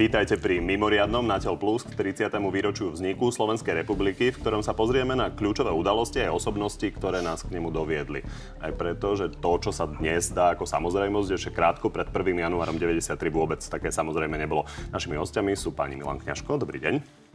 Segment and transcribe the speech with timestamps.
[0.00, 2.32] Vítajte pri mimoriadnom Nateľ Plus k 30.
[2.48, 7.44] výročiu vzniku Slovenskej republiky, v ktorom sa pozrieme na kľúčové udalosti a osobnosti, ktoré nás
[7.44, 8.24] k nemu doviedli.
[8.64, 12.16] Aj preto, že to, čo sa dnes dá ako samozrejmosť, ešte krátko pred 1.
[12.32, 14.64] januárom 93 vôbec také samozrejme nebolo.
[14.88, 16.94] Našimi hostiami sú pani Milan Kňažko, dobrý deň.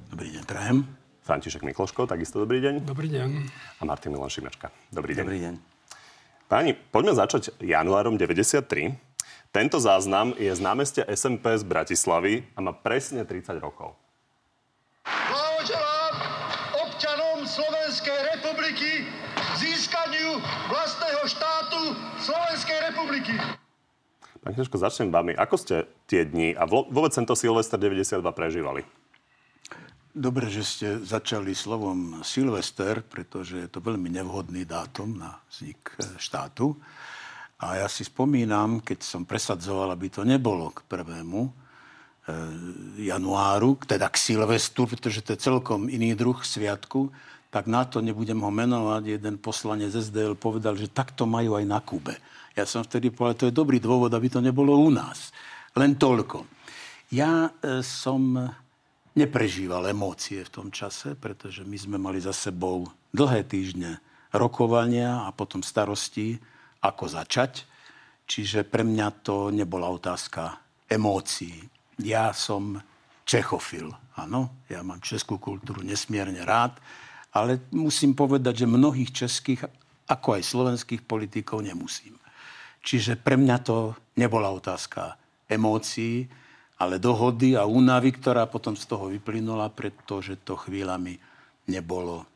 [0.09, 0.89] Dobrý deň, prajem.
[1.21, 2.81] František Mikloško, takisto dobrý deň.
[2.81, 3.29] Dobrý deň.
[3.77, 4.73] A Martin Milan Šimečka.
[4.89, 5.21] Dobrý deň.
[5.21, 5.53] Dobrý deň.
[6.49, 9.14] Páni, poďme začať januárom 93.
[9.55, 13.95] Tento záznam je z námestia SMP z Bratislavy a má presne 30 rokov.
[15.07, 16.15] Blahoželám
[16.83, 19.07] občanom Slovenskej republiky
[19.55, 21.79] získaniu vlastného štátu
[22.19, 23.31] Slovenskej republiky.
[24.43, 25.31] Pán Knežko, začnem vami.
[25.39, 28.83] Ako ste tie dni a vôbec tento Silvester 92 prežívali?
[30.11, 36.19] Dobre, že ste začali slovom Silvester, pretože je to veľmi nevhodný dátum na vznik e,
[36.19, 36.75] štátu.
[37.55, 41.51] A ja si spomínam, keď som presadzoval, aby to nebolo k prvému e,
[43.07, 47.07] januáru, teda k Silvestru, pretože to je celkom iný druh sviatku,
[47.47, 49.15] tak na to nebudem ho menovať.
[49.15, 52.19] Jeden poslanec SDL povedal, že takto majú aj na Kube.
[52.59, 55.31] Ja som vtedy povedal, to je dobrý dôvod, aby to nebolo u nás.
[55.79, 56.43] Len toľko.
[57.15, 58.35] Ja e, som
[59.15, 64.03] neprežíval emócie v tom čase, pretože my sme mali za sebou dlhé týždne
[64.35, 66.35] rokovania a potom starosti
[66.85, 67.65] ako začať.
[68.25, 71.65] Čiže pre mňa to nebola otázka emócií.
[72.01, 72.77] Ja som
[73.25, 73.89] Čechofil,
[74.21, 76.77] áno, ja mám českú kultúru nesmierne rád,
[77.33, 79.65] ale musím povedať, že mnohých českých,
[80.05, 82.13] ako aj slovenských politikov nemusím.
[82.85, 85.17] Čiže pre mňa to nebola otázka
[85.49, 86.29] emócií,
[86.77, 91.17] ale dohody a únavy, ktorá potom z toho vyplynula, pretože to chvíľami
[91.65, 92.29] nebolo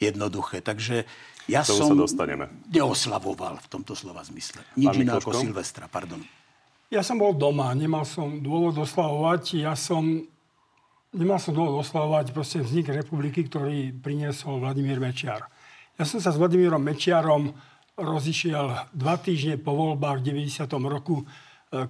[0.00, 0.64] jednoduché.
[0.64, 1.04] Takže
[1.50, 2.50] ja som sa dostaneme.
[2.70, 4.62] neoslavoval v tomto slova zmysle.
[4.78, 6.22] Nič iné ako Silvestra, pardon.
[6.92, 9.64] Ja som bol doma, nemal som dôvod oslavovať.
[9.64, 10.28] Ja som
[11.12, 15.48] nemal som dôvod oslavovať proste vznik republiky, ktorý priniesol Vladimír Mečiar.
[16.00, 17.52] Ja som sa s Vladimírom Mečiarom
[18.00, 20.64] rozišiel dva týždne po voľbách v 90.
[20.88, 21.24] roku, e,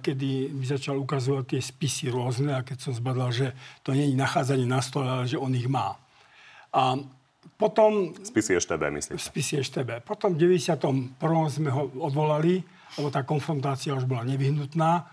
[0.03, 3.55] kedy mi začal ukazovať tie spisy rôzne a keď som zbadal, že
[3.87, 5.95] to nie je nachádzanie na stole, ale že on ich má.
[6.75, 6.99] A
[7.57, 8.13] potom...
[8.23, 9.15] Spisy EŠTB, myslím.
[9.19, 10.03] Spisy EŠTB.
[10.03, 11.15] Potom v 91.
[11.49, 12.63] sme ho odvolali,
[12.97, 15.07] lebo tá konfrontácia už bola nevyhnutná.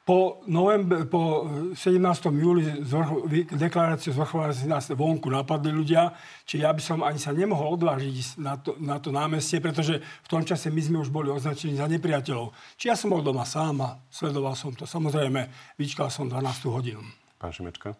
[0.00, 2.02] Po, november, po 17.
[2.34, 6.10] júli zvrch, deklaráciu zvrchovanosti nás vonku napadli ľudia,
[6.42, 10.28] čiže ja by som ani sa nemohol odvážiť na to, na to námestie, pretože v
[10.28, 12.50] tom čase my sme už boli označení za nepriateľov.
[12.74, 14.82] Či ja som bol doma sám a sledoval som to.
[14.82, 15.46] Samozrejme,
[15.78, 17.04] vyčkal som 12 hodinu.
[17.38, 17.94] Pán Šimečka?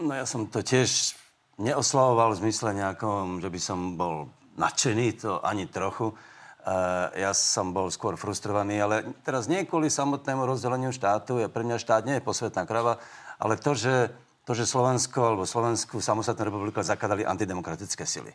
[0.00, 1.12] No ja som to tiež
[1.56, 4.28] neoslavoval v zmysle nejakom, že by som bol
[4.60, 6.12] nadšený, to ani trochu.
[6.66, 11.62] Uh, ja som bol skôr frustrovaný, ale teraz nie kvôli samotnému rozdeleniu štátu, ja, pre
[11.62, 12.98] mňa štát nie je posvetná krava,
[13.38, 14.10] ale to, že,
[14.42, 18.34] to, že Slovensko alebo Slovenskú samostatnú republiku zakladali antidemokratické sily.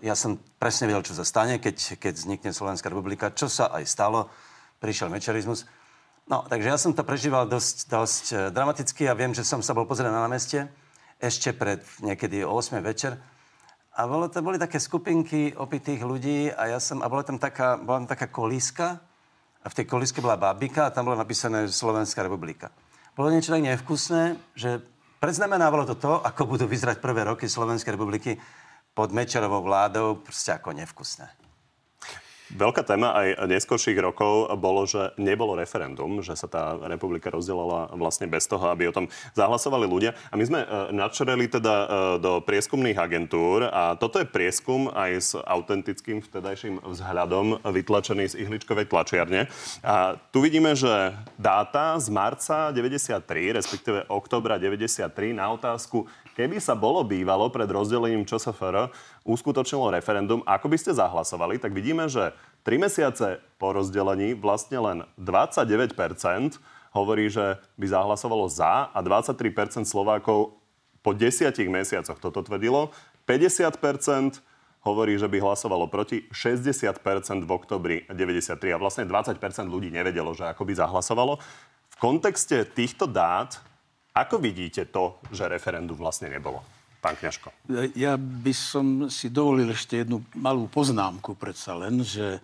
[0.00, 3.84] Ja som presne vedel, čo sa stane, keď, keď vznikne Slovenská republika, čo sa aj
[3.84, 4.32] stalo.
[4.80, 5.68] Prišiel mečerizmus.
[6.24, 9.76] No, takže ja som to prežíval dosť, dosť eh, dramaticky a viem, že som sa
[9.76, 10.72] bol pozrieť na námestie
[11.22, 13.14] ešte pred niekedy o 8 večer.
[13.94, 17.78] A bolo to, boli také skupinky opitých ľudí a ja som, a bola tam taká,
[17.78, 18.98] bola tam taká kolíska
[19.62, 22.74] a v tej kolíske bola bábika a tam bolo napísané Slovenská republika.
[23.14, 24.82] Bolo niečo tak nevkusné, že
[25.20, 28.40] predznamenávalo to to, ako budú vyzerať prvé roky Slovenskej republiky
[28.96, 31.41] pod Mečerovou vládou, proste ako nevkusné.
[32.52, 38.28] Veľká téma aj neskôrších rokov bolo, že nebolo referendum, že sa tá republika rozdelala vlastne
[38.28, 40.12] bez toho, aby o tom zahlasovali ľudia.
[40.28, 41.86] A my sme e, načreli teda e,
[42.20, 48.92] do prieskumných agentúr a toto je prieskum aj s autentickým vtedajším vzhľadom vytlačený z ihličkovej
[48.92, 49.48] tlačiarne.
[49.80, 56.72] A tu vidíme, že dáta z marca 93, respektíve oktobra 93 na otázku, keby sa
[56.72, 58.90] bolo bývalo pred rozdelením ČSFR,
[59.24, 62.32] uskutočnilo referendum, ako by ste zahlasovali, tak vidíme, že
[62.64, 65.92] 3 mesiace po rozdelení vlastne len 29%
[66.92, 70.56] hovorí, že by zahlasovalo za a 23% Slovákov
[71.02, 72.94] po desiatich mesiacoch toto tvrdilo.
[73.26, 74.38] 50%
[74.82, 80.46] hovorí, že by hlasovalo proti, 60% v oktobri 93 a vlastne 20% ľudí nevedelo, že
[80.46, 81.38] ako by zahlasovalo.
[81.92, 83.58] V kontexte týchto dát,
[84.12, 86.60] ako vidíte to, že referendum vlastne nebolo?
[87.02, 87.50] Pán Kňažko.
[87.98, 92.38] Ja by som si dovolil ešte jednu malú poznámku predsa len, že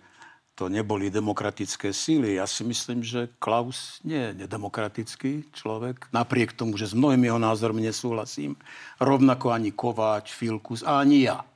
[0.59, 2.35] to neboli demokratické síly.
[2.35, 7.39] Ja si myslím, že Klaus nie je nedemokratický človek, napriek tomu, že s mnohými jeho
[7.39, 8.59] názormi nesúhlasím.
[8.99, 11.47] Rovnako ani Kováč, Filkus a ani ja.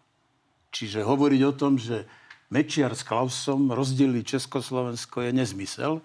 [0.72, 2.08] Čiže hovoriť o tom, že
[2.48, 6.00] Mečiar s Klausom rozdelili Československo je nezmysel,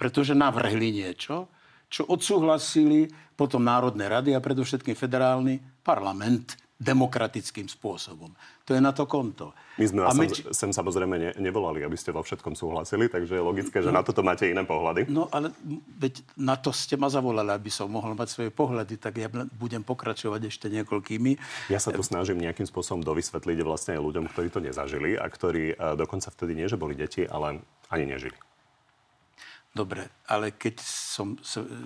[0.00, 1.52] pretože navrhli niečo,
[1.88, 8.30] čo odsúhlasili potom Národné rady a predovšetkým federálny parlament demokratickým spôsobom.
[8.62, 9.50] To je na to konto.
[9.82, 10.46] My sme vás meč...
[10.54, 14.06] sem samozrejme ne, nevolali, aby ste vo všetkom súhlasili, takže je logické, že no, na
[14.06, 15.10] toto máte iné pohľady.
[15.10, 15.50] No ale
[15.98, 19.26] veď na to ste ma zavolali, aby som mohol mať svoje pohľady, tak ja
[19.58, 21.34] budem pokračovať ešte niekoľkými.
[21.66, 25.74] Ja sa tu snažím nejakým spôsobom dovysvetliť vlastne aj ľuďom, ktorí to nezažili a ktorí
[25.98, 27.58] dokonca vtedy nie, že boli deti, ale
[27.90, 28.38] ani nežili.
[29.78, 31.38] Dobre, ale keď, som,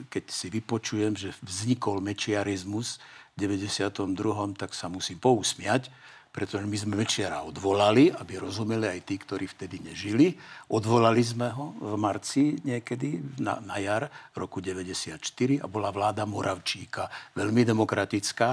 [0.09, 2.97] keď si vypočujem, že vznikol mečiarizmus,
[3.37, 5.93] 92., tak sa musím pousmiať,
[6.33, 10.33] pretože my sme Mečiara odvolali, aby rozumeli aj tí, ktorí vtedy nežili.
[10.73, 15.21] Odvolali sme ho v marci niekedy, na, na jar roku 94
[15.61, 18.49] a bola vláda Moravčíka, veľmi demokratická.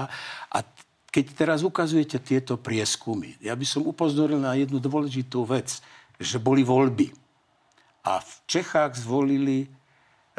[0.52, 0.58] A
[1.08, 5.80] keď teraz ukazujete tieto prieskumy, ja by som upozoril na jednu dôležitú vec,
[6.20, 7.19] že boli voľby.
[8.04, 9.68] A v Čechách zvolili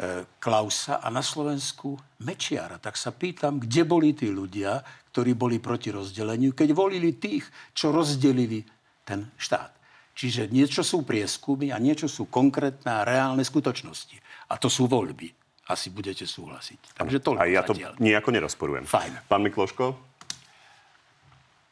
[0.02, 1.94] E, Klausa a na Slovensku
[2.26, 2.82] Mečiara.
[2.82, 4.82] Tak sa pýtam, kde boli tí ľudia,
[5.14, 8.66] ktorí boli proti rozdeleniu, keď volili tých, čo rozdelili
[9.06, 9.70] ten štát.
[10.16, 14.18] Čiže niečo sú prieskumy a niečo sú konkrétne a reálne skutočnosti.
[14.50, 15.30] A to sú voľby.
[15.70, 16.98] Asi budete súhlasiť.
[16.98, 17.94] Takže toľko A ja to zatiaľ.
[18.02, 18.84] nejako nerozporujem.
[18.88, 19.12] Fajn.
[19.30, 19.84] Pán Mikloško?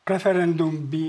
[0.06, 1.04] Referendum by,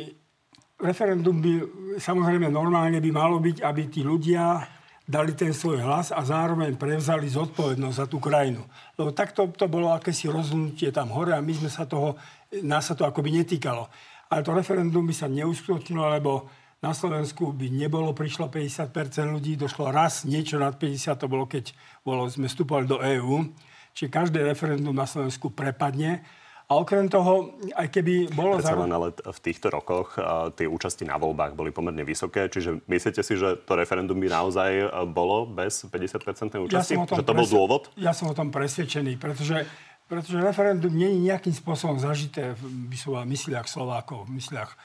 [0.82, 1.54] referendum by
[1.98, 4.66] samozrejme normálne by malo byť, aby tí ľudia
[5.12, 8.64] dali ten svoj hlas a zároveň prevzali zodpovednosť za tú krajinu.
[8.96, 12.16] Lebo takto to bolo akési rozhodnutie tam hore a my sme sa toho,
[12.64, 13.92] nás sa to akoby netýkalo.
[14.32, 16.48] Ale to referendum by sa neuskutočnilo, lebo
[16.82, 18.90] na Slovensku by nebolo, prišlo 50%
[19.30, 23.54] ľudí, došlo raz niečo nad 50, to bolo keď bolo, sme vstupovali do EÚ.
[23.92, 26.24] Čiže každé referendum na Slovensku prepadne
[26.72, 28.56] a okrem toho, aj keby bolo...
[28.56, 32.80] Predsa len, ale v týchto rokoch uh, tie účasti na voľbách boli pomerne vysoké, čiže
[32.88, 36.96] myslíte si, že to referendum by naozaj bolo bez 50% účasti?
[36.96, 37.92] Ja že to bol dôvod?
[38.00, 39.68] Ja som o tom presvedčený, pretože
[40.12, 42.92] pretože referendum nie je nejakým spôsobom zažité v
[43.24, 44.76] mysliach Slovákov, v mysliach.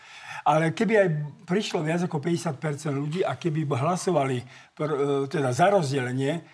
[0.47, 1.09] Ale keby aj
[1.43, 4.39] prišlo viac ako 50% ľudí a keby hlasovali
[4.71, 4.97] pr, e,
[5.27, 6.47] teda za rozdelenie,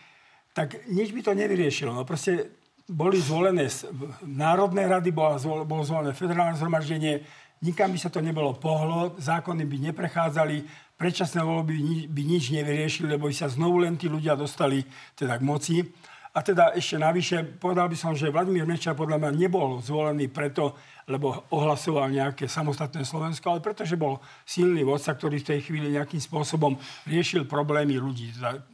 [0.56, 1.93] tak nič by to nevyriešilo.
[1.93, 3.70] No proste boli zvolené
[4.26, 5.38] národné rady, bolo,
[5.87, 7.23] zvolené federálne zhromaždenie,
[7.62, 10.56] nikam by sa to nebolo pohlo, zákony by neprechádzali,
[10.99, 14.82] predčasné voľby by, by nič nevyriešili, lebo by sa znovu len tí ľudia dostali
[15.19, 15.76] teda k moci.
[16.32, 20.73] A teda ešte navyše, povedal by som, že Vladimír Mečar podľa mňa nebol zvolený preto,
[21.05, 24.17] lebo ohlasoval nejaké samostatné Slovensko, ale pretože bol
[24.49, 28.32] silný vodca, ktorý v tej chvíli nejakým spôsobom riešil problémy ľudí.
[28.32, 28.64] Teda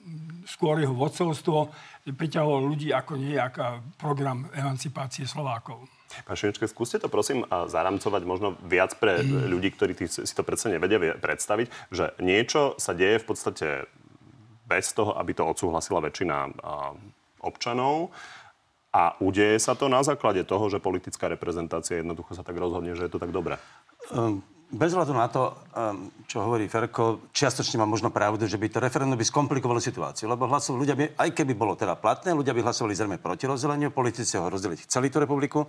[0.46, 1.74] skôr jeho vodcovstvo
[2.06, 5.82] priťahoval ľudí ako nejaká program emancipácie Slovákov.
[6.24, 10.96] Pán Šinečke, skúste to prosím zaramcovať možno viac pre ľudí, ktorí si to predsa nevedia
[11.18, 13.66] predstaviť, že niečo sa deje v podstate
[14.62, 16.36] bez toho, aby to odsúhlasila väčšina
[17.40, 18.10] občanov.
[18.88, 23.04] A udeje sa to na základe toho, že politická reprezentácia jednoducho sa tak rozhodne, že
[23.04, 23.60] je to tak dobré?
[24.08, 24.40] Um,
[24.72, 28.80] bez hľadu na to, um, čo hovorí Ferko, čiastočne má možno pravdu, že by to
[28.80, 32.64] referendum by skomplikovalo situáciu, lebo hlasov ľudia by, aj keby bolo teda platné, ľudia by
[32.64, 35.68] hlasovali zrejme proti rozdeleniu, politici ho rozdeliť chceli tú republiku,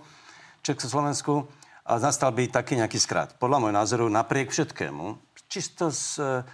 [0.64, 1.44] Československu
[1.88, 3.36] a nastal by taký nejaký skrat.
[3.40, 5.16] Podľa môjho názoru, napriek všetkému,
[5.48, 6.44] čisto z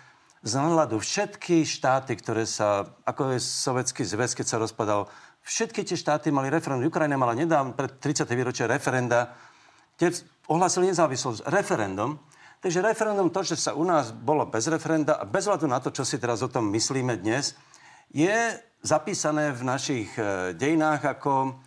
[0.46, 5.10] z náhľadu všetky štáty, ktoré sa, ako je Sovietský zväz, keď sa rozpadal,
[5.42, 6.86] všetky tie štáty mali referendum.
[6.86, 8.30] Ukrajina mala nedávno, pred 30.
[8.30, 9.34] výročia referenda,
[9.98, 12.22] kde ohlásili nezávislosť referendum.
[12.62, 15.90] Takže referendum, to, že sa u nás bolo bez referenda a bez hľadu na to,
[15.90, 17.58] čo si teraz o tom myslíme dnes,
[18.14, 18.54] je
[18.86, 21.58] zapísané v našich e, dejinách ako,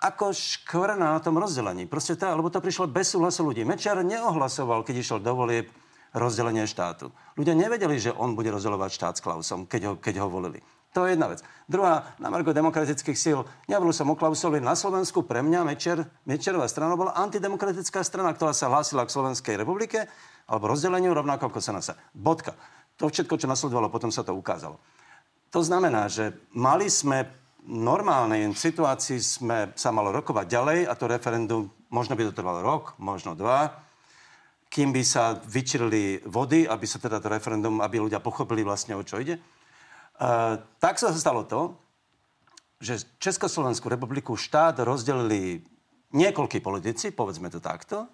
[0.00, 1.84] ako škvrna na tom rozdelení.
[1.84, 3.68] Proste to, lebo to prišlo bez súhlasu ľudí.
[3.68, 5.68] Mečiar neohlasoval, keď išiel do volieb
[6.14, 7.10] rozdelenie štátu.
[7.34, 10.62] Ľudia nevedeli, že on bude rozdeľovať štát s Klausom, keď ho, keď ho volili.
[10.94, 11.42] To je jedna vec.
[11.66, 13.42] Druhá, na margo demokratických síl.
[13.66, 14.62] Nehovoril som o Klausovi.
[14.62, 19.58] Na Slovensku pre mňa Mečer, Mečerová strana bola antidemokratická strana, ktorá sa hlásila k Slovenskej
[19.58, 20.06] republike
[20.46, 21.98] alebo rozdeleniu rovnako ako sa nasa.
[22.14, 22.54] Bodka.
[23.02, 24.78] To všetko, čo nasledovalo, potom sa to ukázalo.
[25.50, 27.26] To znamená, že mali sme
[27.66, 32.98] normálnej situácii sme sa malo rokovať ďalej a to referendum možno by to trvalo rok,
[32.98, 33.83] možno dva,
[34.74, 39.06] kým by sa vyčirili vody, aby sa teda to referendum, aby ľudia pochopili vlastne, o
[39.06, 39.38] čo ide.
[40.18, 41.78] Uh, tak sa stalo to,
[42.82, 45.62] že Československú republiku štát rozdelili
[46.10, 48.10] niekoľkí politici, povedzme to takto,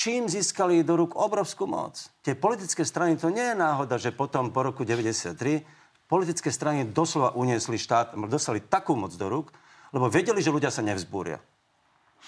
[0.00, 2.08] čím získali do rúk obrovskú moc.
[2.24, 5.36] Tie politické strany, to nie je náhoda, že potom po roku 93
[6.08, 9.52] politické strany doslova uniesli štát, dostali takú moc do rúk,
[9.92, 11.36] lebo vedeli, že ľudia sa nevzbúria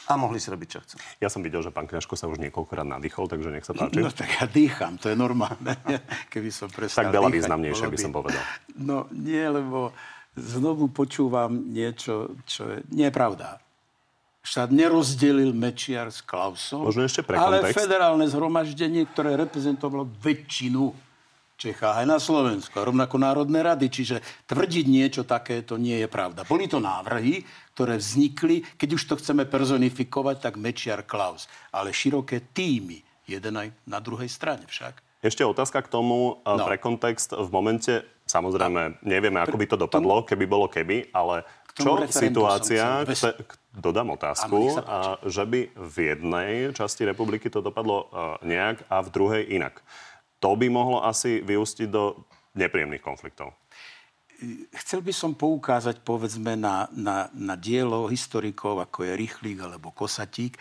[0.08, 0.94] a mohli si robiť, čo chcú.
[1.18, 4.00] Ja som videl, že pán Kňažko sa už niekoľkokrát nadýchol, takže nech sa páči.
[4.00, 5.74] No tak ja dýcham, to je normálne.
[6.32, 8.40] Keby som prestal Tak veľa významnejšie by som povedal.
[8.74, 9.92] No nie, lebo
[10.32, 13.58] znovu počúvam niečo, čo je nepravda.
[14.38, 17.84] Štát nerozdelil Mečiar s Klausom, Možno ešte pre ale kontext.
[17.84, 20.88] federálne zhromaždenie, ktoré reprezentovalo väčšinu
[21.58, 23.90] Čechách aj na Slovensku, rovnako Národné rady.
[23.90, 26.46] Čiže tvrdiť niečo takéto nie je pravda.
[26.46, 27.42] Boli to návrhy,
[27.74, 31.50] ktoré vznikli, keď už to chceme personifikovať, tak Mečiar Klaus.
[31.74, 35.02] Ale široké týmy, jeden aj na druhej strane však.
[35.18, 36.62] Ešte otázka k tomu no.
[36.62, 36.62] No.
[36.62, 37.34] pre kontext.
[37.34, 41.42] V momente, samozrejme, nevieme, ako by to dopadlo, keby bolo keby, ale
[41.74, 43.22] čo situácia, bez-
[43.74, 49.08] dodám otázku, a, že by v jednej časti republiky to dopadlo a, nejak a v
[49.10, 49.82] druhej inak.
[50.38, 52.14] To by mohlo asi vyústiť do
[52.54, 53.54] nepríjemných konfliktov.
[54.86, 60.54] Chcel by som poukázať, povedzme, na, na, na dielo historikov, ako je Rychlík alebo Kosatík.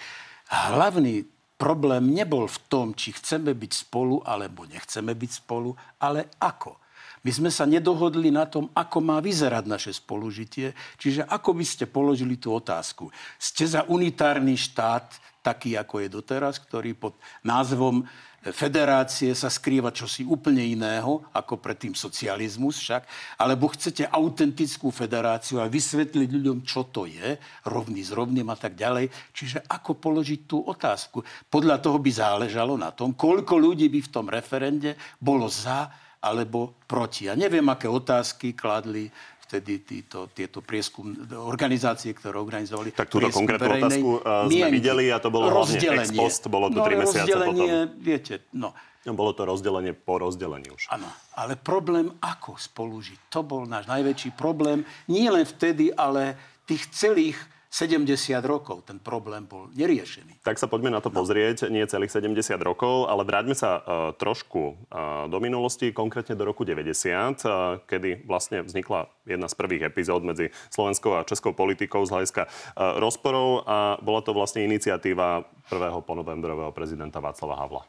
[0.49, 1.29] Hlavný
[1.61, 6.77] problém nebol v tom, či chceme byť spolu, alebo nechceme byť spolu, ale ako.
[7.25, 10.71] My sme sa nedohodli na tom, ako má vyzerať naše spolužitie.
[10.97, 13.09] Čiže ako by ste položili tú otázku?
[13.35, 18.05] Ste za unitárny štát, taký ako je doteraz, ktorý pod názvom
[18.53, 23.03] federácie sa skrýva čosi úplne iného, ako predtým socializmus však,
[23.41, 28.75] alebo chcete autentickú federáciu a vysvetliť ľuďom, čo to je, rovný s rovným a tak
[28.77, 29.09] ďalej.
[29.33, 31.23] Čiže ako položiť tú otázku?
[31.47, 36.73] Podľa toho by záležalo na tom, koľko ľudí by v tom referende bolo za alebo
[36.89, 37.29] proti.
[37.29, 39.07] Ja neviem, aké otázky kladli
[39.47, 44.75] vtedy títo, tieto prieskum, organizácie, ktoré organizovali Tak túto konkrétnu otázku, uh, sme mienky.
[44.83, 46.19] videli a to bolo hlavne ex Rozdelenie.
[46.19, 48.75] post, bolo to no, tri ale mesiace rozdelenie, viete, no.
[49.07, 50.91] No, bolo to rozdelenie po rozdelení už.
[50.91, 51.07] Áno,
[51.39, 54.83] ale problém, ako spolužiť, to bol náš najväčší problém.
[55.07, 56.35] Nie len vtedy, ale
[56.67, 58.07] tých celých 70
[58.47, 60.41] rokov ten problém bol neriešený.
[60.41, 63.83] Tak sa poďme na to pozrieť, nie celých 70 rokov, ale vráťme sa uh,
[64.15, 69.91] trošku uh, do minulosti, konkrétne do roku 90, uh, kedy vlastne vznikla jedna z prvých
[69.91, 75.43] epizód medzi slovenskou a českou politikou z hľadiska uh, rozporov a bola to vlastne iniciatíva
[75.67, 77.83] prvého ponovembrového prezidenta Václava Havla.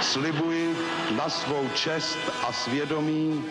[0.00, 0.76] Slibuji
[1.16, 2.18] na svou čest
[2.48, 3.44] a svědomí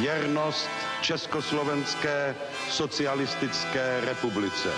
[0.00, 2.36] věrnost Československé
[2.68, 4.68] socialistické republice.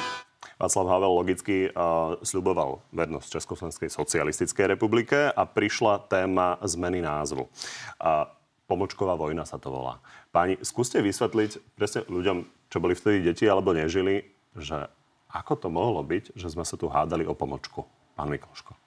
[0.54, 7.50] Václav Havel logicky uh, sľuboval vernosť Československej socialistickej republike a prišla téma zmeny názvu.
[7.98, 8.30] Uh,
[8.70, 9.98] pomočková vojna sa to volá.
[10.30, 14.22] Páni, skúste vysvetliť presne ľuďom, čo boli vtedy deti alebo nežili,
[14.54, 14.86] že
[15.34, 17.82] ako to mohlo byť, že sme sa tu hádali o pomočku.
[18.14, 18.81] Pán Mikloško.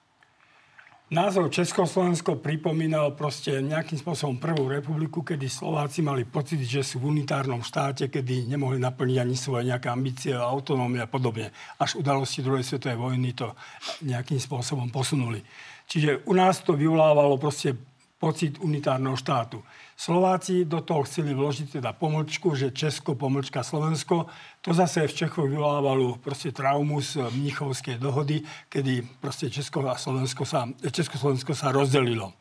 [1.06, 7.14] Názov Československo pripomínal proste nejakým spôsobom prvú republiku, kedy Slováci mali pocit, že sú v
[7.14, 11.54] unitárnom štáte, kedy nemohli naplniť ani svoje nejaké ambície, autonómie a podobne.
[11.78, 13.54] Až udalosti druhej svetovej vojny to
[14.02, 15.46] nejakým spôsobom posunuli.
[15.86, 17.78] Čiže u nás to vyvolávalo proste
[18.18, 19.62] pocit unitárneho štátu.
[19.94, 24.26] Slováci do toho chceli vložiť teda pomlčku, že Česko, pomlčka Slovensko.
[24.66, 30.42] To zase v Čechoch vyvolávalo proste traumu z Mnichovskej dohody, kedy proste Česko a Slovensko
[30.42, 32.34] sa, Československo sa rozdelilo.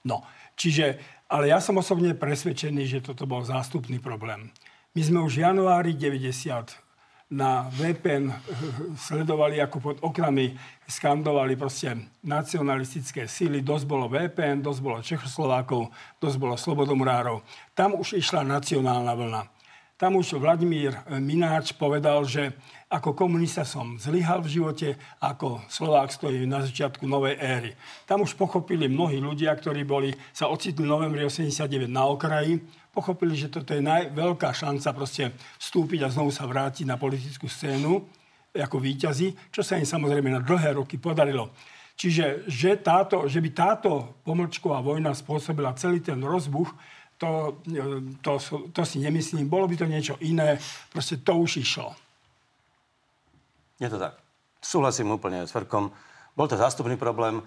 [0.00, 0.24] No,
[0.56, 0.96] čiže,
[1.28, 4.48] ale ja som osobne presvedčený, že toto bol zástupný problém.
[4.96, 6.80] My sme už v januári 90
[7.28, 8.32] na VPN
[8.96, 10.56] sledovali, ako pod oknami
[10.88, 11.92] skandovali proste
[12.24, 13.60] nacionalistické síly.
[13.60, 15.92] Dosť bolo VPN, dosť bolo Čechoslovákov,
[16.24, 17.44] dosť bolo Slobodomurárov.
[17.76, 19.55] Tam už išla nacionálna vlna.
[19.96, 22.52] Tam už Vladimír Mináč povedal, že
[22.92, 24.88] ako komunista som zlyhal v živote,
[25.24, 27.72] ako Slovák stojí na začiatku novej éry.
[28.04, 32.60] Tam už pochopili mnohí ľudia, ktorí boli, sa ocitli v novembri 89 na okraji,
[32.92, 37.48] pochopili, že toto je naj, veľká šanca proste vstúpiť a znovu sa vrátiť na politickú
[37.48, 38.04] scénu
[38.52, 41.56] ako víťazi, čo sa im samozrejme na dlhé roky podarilo.
[41.96, 46.68] Čiže že, táto, že by táto pomlčková vojna spôsobila celý ten rozbuch,
[47.16, 47.60] to,
[48.20, 48.32] to,
[48.72, 49.48] to si nemyslím.
[49.48, 50.60] Bolo by to niečo iné,
[50.92, 51.96] proste to už išlo.
[53.80, 54.16] Je to tak.
[54.60, 55.92] Súhlasím úplne s Ferkom.
[56.36, 57.44] Bol to zástupný problém.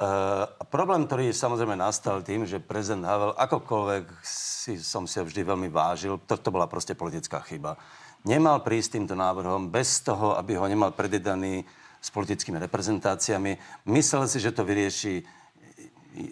[0.00, 5.44] Uh, problém, ktorý samozrejme nastal tým, že prezident Havel, akokoľvek si, som si ho vždy
[5.44, 7.76] veľmi vážil, to, to bola proste politická chyba.
[8.24, 11.68] Nemal prísť týmto návrhom bez toho, aby ho nemal predjedaný
[12.00, 13.60] s politickými reprezentáciami.
[13.92, 15.20] Myslel si, že to vyrieši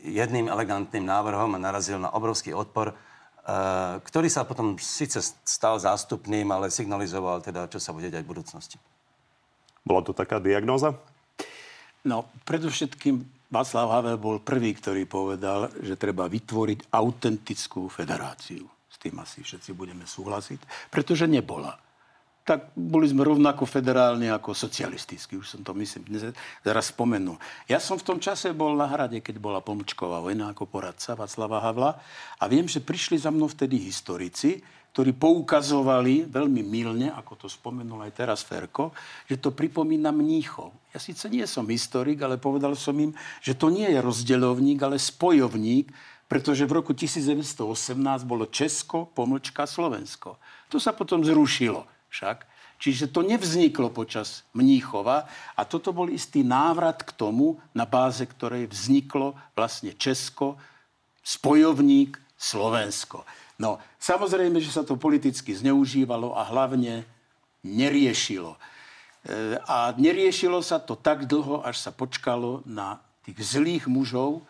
[0.05, 6.47] jedným elegantným návrhom a narazil na obrovský odpor, uh, ktorý sa potom síce stal zástupným,
[6.51, 8.77] ale signalizoval teda, čo sa bude dať v budúcnosti.
[9.87, 10.93] Bola to taká diagnóza?
[12.05, 18.69] No, predovšetkým Václav Havel bol prvý, ktorý povedal, že treba vytvoriť autentickú federáciu.
[18.93, 21.73] S tým asi všetci budeme súhlasiť, pretože nebola.
[22.49, 25.37] Tak boli sme rovnako federálni ako socialistickí.
[25.37, 26.33] Už som to myslím dnes
[26.65, 27.37] zaraz spomenul.
[27.69, 31.61] Ja som v tom čase bol na hrade, keď bola pomlčková vojna ako poradca Václava
[31.61, 32.01] Havla
[32.41, 34.65] a viem, že prišli za mnou vtedy historici,
[34.97, 38.97] ktorí poukazovali veľmi milne, ako to spomenul aj teraz Ferko,
[39.29, 40.73] že to pripomína Mníchov.
[40.97, 43.13] Ja síce nie som historik, ale povedal som im,
[43.45, 45.93] že to nie je rozdeľovník, ale spojovník,
[46.25, 47.93] pretože v roku 1918
[48.25, 50.41] bolo Česko, pomlčka Slovensko.
[50.73, 52.45] To sa potom zrušilo však.
[52.79, 55.27] Čiže to nevzniklo počas Mníchova
[55.59, 60.55] a toto bol istý návrat k tomu, na báze ktorej vzniklo vlastne Česko,
[61.27, 63.27] spojovník Slovensko.
[63.59, 67.03] No, samozrejme, že sa to politicky zneužívalo a hlavne
[67.67, 68.55] neriešilo.
[68.55, 68.59] E,
[69.67, 74.43] a neriešilo sa to tak dlho, až sa počkalo na tých zlých mužov, e,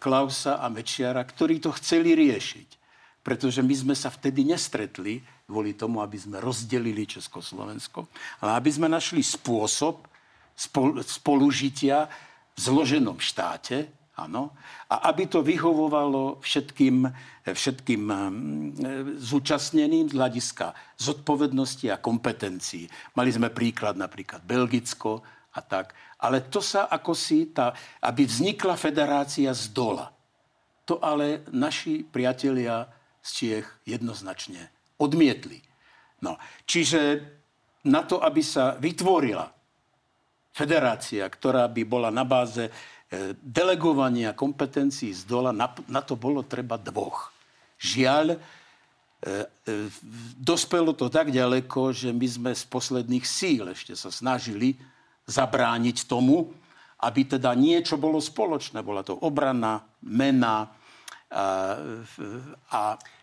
[0.00, 2.81] Klausa a Mečiara, ktorí to chceli riešiť.
[3.22, 8.10] Pretože my sme sa vtedy nestretli kvôli tomu, aby sme rozdelili Československo,
[8.42, 10.10] ale aby sme našli spôsob
[11.06, 12.10] spolužitia
[12.52, 14.52] v zloženom štáte, Áno.
[14.92, 17.08] A aby to vyhovovalo všetkým,
[17.48, 18.28] všetkým mm,
[19.16, 22.84] zúčastneným z hľadiska zodpovednosti a kompetencií.
[23.16, 25.24] Mali sme príklad napríklad Belgicko
[25.56, 25.96] a tak.
[26.20, 27.72] Ale to sa ako si, tá,
[28.04, 30.12] aby vznikla federácia z dola.
[30.84, 32.84] To ale naši priatelia
[33.22, 35.62] z Čiech jednoznačne odmietli.
[36.22, 37.22] No, čiže
[37.86, 39.50] na to, aby sa vytvorila
[40.54, 42.72] federácia, ktorá by bola na báze e,
[43.40, 47.32] delegovania kompetencií z dola, na, to bolo treba dvoch.
[47.82, 49.34] Žiaľ, e, e,
[50.38, 54.78] dospelo to tak ďaleko, že my sme z posledných síl ešte sa snažili
[55.26, 56.52] zabrániť tomu,
[57.02, 58.78] aby teda niečo bolo spoločné.
[58.86, 60.70] Bola to obrana, mena
[61.32, 61.46] a,
[62.68, 62.80] a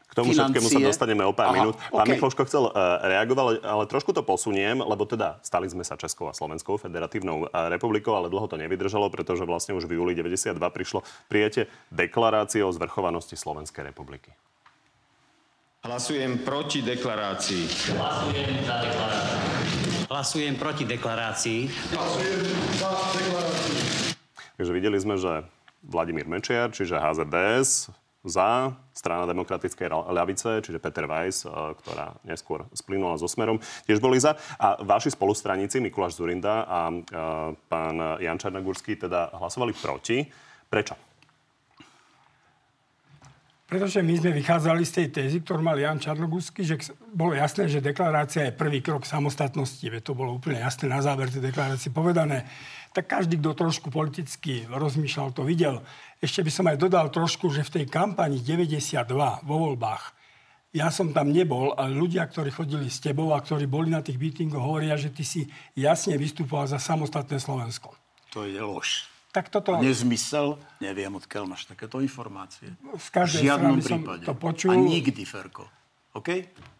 [0.10, 0.58] k tomu financie.
[0.58, 1.75] všetkému sa dostaneme o pár Aha, minút.
[1.94, 2.18] Pán okay.
[2.18, 2.74] Michloško chcel uh,
[3.06, 7.70] reagovať, ale trošku to posuniem, lebo teda stali sme sa Českou a Slovenskou federatívnou uh,
[7.70, 12.74] republikou, ale dlho to nevydržalo, pretože vlastne už v júli 92 prišlo prijete deklarácie o
[12.74, 14.34] zvrchovanosti Slovenskej republiky.
[15.86, 17.94] Hlasujem proti deklarácii.
[17.96, 19.40] Hlasujem za deklaráciu.
[20.10, 21.60] Hlasujem proti deklarácii.
[21.70, 22.42] Hlasujem
[22.81, 24.18] za deklaráciu.
[24.60, 25.46] Takže videli sme, že
[25.88, 27.88] Vladimír Mečiar, čiže HZDS,
[28.24, 34.20] za, strana demokratickej ľavice, čiže Peter Weiss, e, ktorá neskôr splynula so Smerom, tiež boli
[34.20, 34.36] za.
[34.60, 36.96] A vaši spolustraníci, Mikuláš Zurinda a e,
[37.72, 40.27] pán Jan Čarnagurský, teda hlasovali proti.
[40.70, 41.08] Prečo?
[43.70, 47.86] Pretože my sme vychádzali z tej tézy, ktorú mal Jan Čarnogórsky, že bolo jasné, že
[47.86, 49.86] deklarácia je prvý krok samostatnosti.
[49.86, 52.50] Veď to bolo úplne jasné na záver tej deklarácie povedané.
[52.98, 55.86] Tak každý, kto trošku politicky rozmýšľal, to videl.
[56.18, 59.05] Ešte by som aj dodal trošku, že v tej kampani 92
[59.46, 60.18] vo voľbách
[60.70, 64.22] ja som tam nebol, ale ľudia, ktorí chodili s tebou a ktorí boli na tých
[64.22, 67.98] mítingoch, hovoria, že ty si jasne vystupoval za samostatné Slovensko.
[68.38, 69.10] To je lož.
[69.29, 69.77] Tak toto...
[69.77, 72.74] Nezmysel, neviem, odkiaľ máš takéto informácie.
[72.81, 74.25] V žiadnom prípade.
[74.25, 74.74] to počul.
[74.74, 75.70] A nikdy, Ferko.
[76.18, 76.29] OK?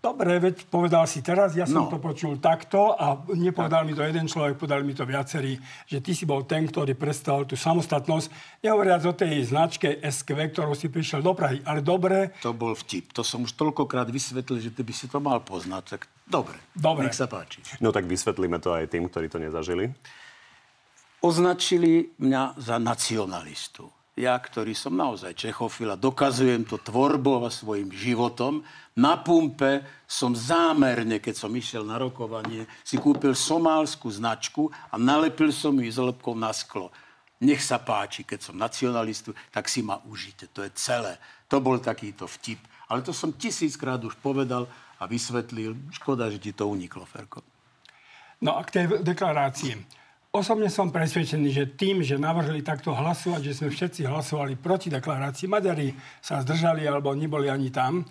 [0.02, 1.92] Dobre, veď povedal si teraz, ja som no.
[1.94, 3.88] to počul takto a nepovedal tak.
[3.88, 5.54] mi to jeden človek, povedali mi to viacerí,
[5.86, 8.26] že ty si bol ten, ktorý predstavil tú samostatnosť.
[8.66, 12.34] Nehovoriac o tej značke SKV, ktorou si prišiel do Prahy, ale dobre...
[12.42, 13.14] To bol vtip.
[13.14, 15.84] To som už toľkokrát vysvetlil, že ty by si to mal poznať.
[15.94, 17.06] Tak dobre, dobre.
[17.06, 17.62] nech sa páči.
[17.78, 19.94] No tak vysvetlíme to aj tým, ktorí to nezažili.
[21.20, 27.88] Označili mňa za nacionalistu ja, ktorý som naozaj Čechofil a dokazujem to tvorbou a svojim
[27.88, 28.68] životom,
[29.00, 35.56] na pumpe som zámerne, keď som išiel na rokovanie, si kúpil somálskú značku a nalepil
[35.56, 36.92] som ju izolebkou na sklo.
[37.40, 40.52] Nech sa páči, keď som nacionalistu, tak si ma užite.
[40.52, 41.16] To je celé.
[41.48, 42.60] To bol takýto vtip.
[42.92, 44.68] Ale to som tisíckrát už povedal
[45.00, 45.80] a vysvetlil.
[45.96, 47.40] Škoda, že ti to uniklo, Ferko.
[48.44, 49.99] No a k tej deklarácii.
[50.30, 55.50] Osobne som presvedčený, že tým, že navrhli takto hlasovať, že sme všetci hlasovali proti deklarácii,
[55.50, 55.90] Maďari
[56.22, 58.06] sa zdržali alebo neboli ani tam,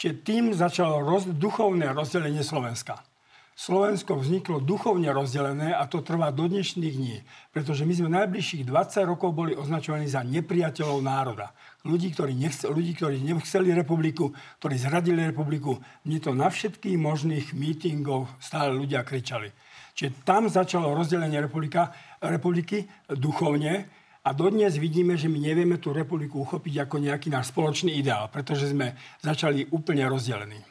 [0.00, 3.04] čiže tým začalo roz, duchovné rozdelenie Slovenska.
[3.52, 7.16] Slovensko vzniklo duchovne rozdelené a to trvá do dnešných dní,
[7.52, 11.52] pretože my sme najbližších 20 rokov boli označovaní za nepriateľov národa.
[11.84, 14.32] Ľudí, ktorí, nechce, ľudí, ktorí nechceli republiku,
[14.64, 15.84] ktorí zradili republiku.
[16.08, 19.52] Mne to na všetkých možných mítingoch stále ľudia kričali.
[19.98, 21.90] Čiže tam začalo rozdelenie republika,
[22.22, 23.90] republiky duchovne
[24.22, 28.70] a dodnes vidíme, že my nevieme tú republiku uchopiť ako nejaký náš spoločný ideál, pretože
[28.70, 28.94] sme
[29.26, 30.62] začali úplne rozdelení.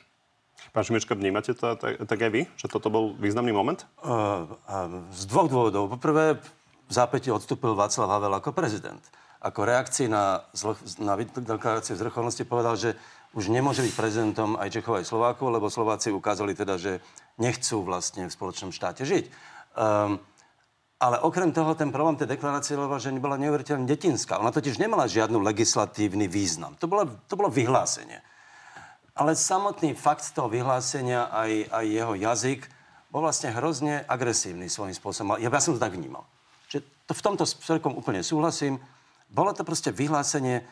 [0.71, 3.83] Pán Šimečka, vnímate to tak, tak aj vy, že toto bol významný moment?
[3.99, 5.91] Uh, uh, z dvoch dôvodov.
[5.99, 6.39] Poprvé,
[6.87, 9.03] v zápäti odstúpil Václav Havel ako prezident.
[9.43, 12.95] ako reakcii na, zlo, na deklaráciu zvrchovanosti povedal, že
[13.35, 17.03] už nemôže byť prezidentom aj Čechov, aj Slovákov, lebo Slováci ukázali teda, že
[17.37, 19.29] nechcú vlastne v spoločnom štáte žiť.
[19.77, 20.17] Um,
[20.97, 24.41] ale okrem toho, ten problém tej deklarácie že bola neuveriteľne detinská.
[24.41, 26.73] Ona totiž nemala žiadny legislatívny význam.
[26.81, 28.17] To bolo, to bolo vyhlásenie.
[29.13, 32.61] Ale samotný fakt toho vyhlásenia, aj, aj jeho jazyk,
[33.13, 35.37] bol vlastne hrozne agresívny svojím spôsobom.
[35.37, 36.25] Ja, ja som to tak vnímal.
[36.73, 38.81] Že to v tomto celkom úplne súhlasím.
[39.29, 40.65] Bolo to proste vyhlásenie,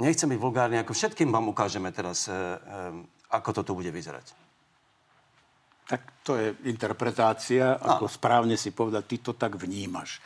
[0.00, 2.36] nechcem byť vulgárny, ako všetkým vám ukážeme teraz, e, e,
[3.36, 4.45] ako to tu bude vyzerať.
[5.86, 10.18] Tak to je interpretácia, ako správne si povedať, ty to tak vnímaš.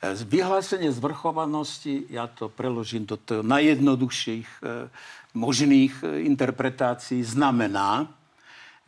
[0.00, 4.88] E, vyhlásenie zvrchovanosti, ja to preložím do toho najjednoduchších e,
[5.36, 8.08] možných e, interpretácií, znamená,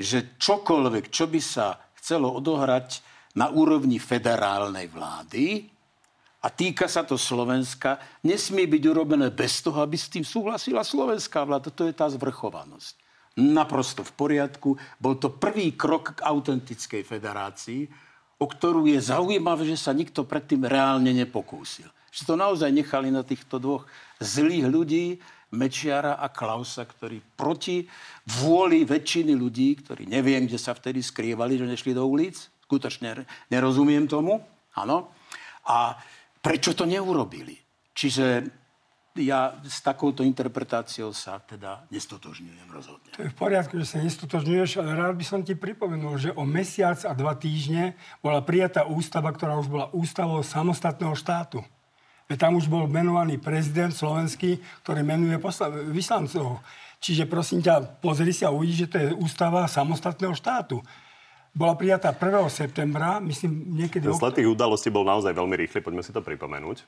[0.00, 3.04] že čokoľvek, čo by sa chcelo odohrať
[3.36, 5.68] na úrovni federálnej vlády,
[6.44, 11.40] a týka sa to Slovenska, nesmie byť urobené bez toho, aby s tým súhlasila slovenská
[11.40, 11.72] vláda.
[11.72, 13.03] To je tá zvrchovanosť
[13.38, 14.78] naprosto v poriadku.
[14.98, 17.86] Bol to prvý krok k autentickej federácii,
[18.38, 21.86] o ktorú je zaujímavé, že sa nikto predtým reálne nepokúsil.
[22.14, 23.86] Že to naozaj nechali na týchto dvoch
[24.22, 25.06] zlých ľudí,
[25.54, 27.86] Mečiara a Klausa, ktorí proti
[28.42, 32.34] vôli väčšiny ľudí, ktorí neviem, kde sa vtedy skrývali, že nešli do ulic,
[32.66, 33.22] skutočne
[33.54, 34.42] nerozumiem tomu,
[34.74, 35.14] áno.
[35.70, 35.94] A
[36.42, 37.54] prečo to neurobili?
[37.94, 38.50] Čiže
[39.14, 43.10] ja s takouto interpretáciou sa teda nestotožňujem rozhodne.
[43.14, 46.42] To je v poriadku, že sa nestotožňuješ, ale rád by som ti pripomenul, že o
[46.42, 51.62] mesiac a dva týždne bola prijatá ústava, ktorá už bola ústavou samostatného štátu.
[52.26, 56.58] Veď tam už bol menovaný prezident slovenský, ktorý menuje posla- vyslancov.
[56.98, 60.82] Čiže prosím ťa, pozri si a uvidíš, že to je ústava samostatného štátu
[61.54, 62.50] bola prijatá 1.
[62.50, 64.10] septembra, myslím niekedy...
[64.10, 66.82] Ten sled tých udalostí bol naozaj veľmi rýchly, poďme si to pripomenúť.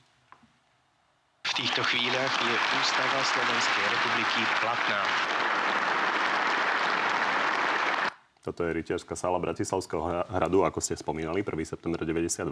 [1.47, 5.01] V týchto chvíľach je Ústava Slovenskej republiky platná.
[8.43, 11.47] Toto je rytierská sála Bratislavského hradu, ako ste spomínali, 1.
[11.63, 12.51] september 92.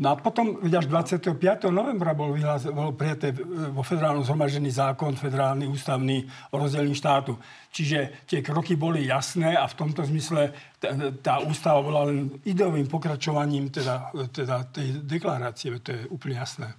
[0.00, 1.36] No a potom, až 25.
[1.68, 3.36] novembra bol, vyhlás, bol prijaté
[3.72, 7.36] vo federálnom zhromaždený zákon, federálny ústavný o rozdelení štátu.
[7.68, 12.88] Čiže tie kroky boli jasné a v tomto zmysle tá, tá ústava bola len ideovým
[12.88, 16.72] pokračovaním teda, teda tej deklarácie, to je úplne jasné.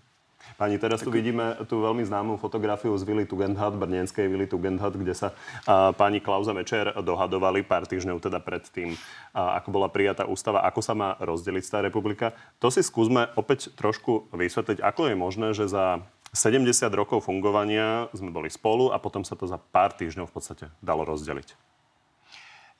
[0.59, 5.15] Pani, teraz tu vidíme tú veľmi známú fotografiu z Vily Tugendhat, brnenskej Vily Tugendhat, kde
[5.15, 5.31] sa
[5.67, 8.93] a, pani Klauza Mečer dohadovali pár týždňov teda pred tým,
[9.31, 12.35] a, ako bola prijatá ústava, ako sa má rozdeliť tá republika.
[12.59, 16.63] To si skúsme opäť trošku vysvetliť, ako je možné, že za 70
[16.95, 21.03] rokov fungovania sme boli spolu a potom sa to za pár týždňov v podstate dalo
[21.03, 21.71] rozdeliť.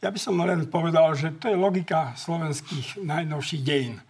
[0.01, 4.01] Ja by som len povedal, že to je logika slovenských najnovších dejín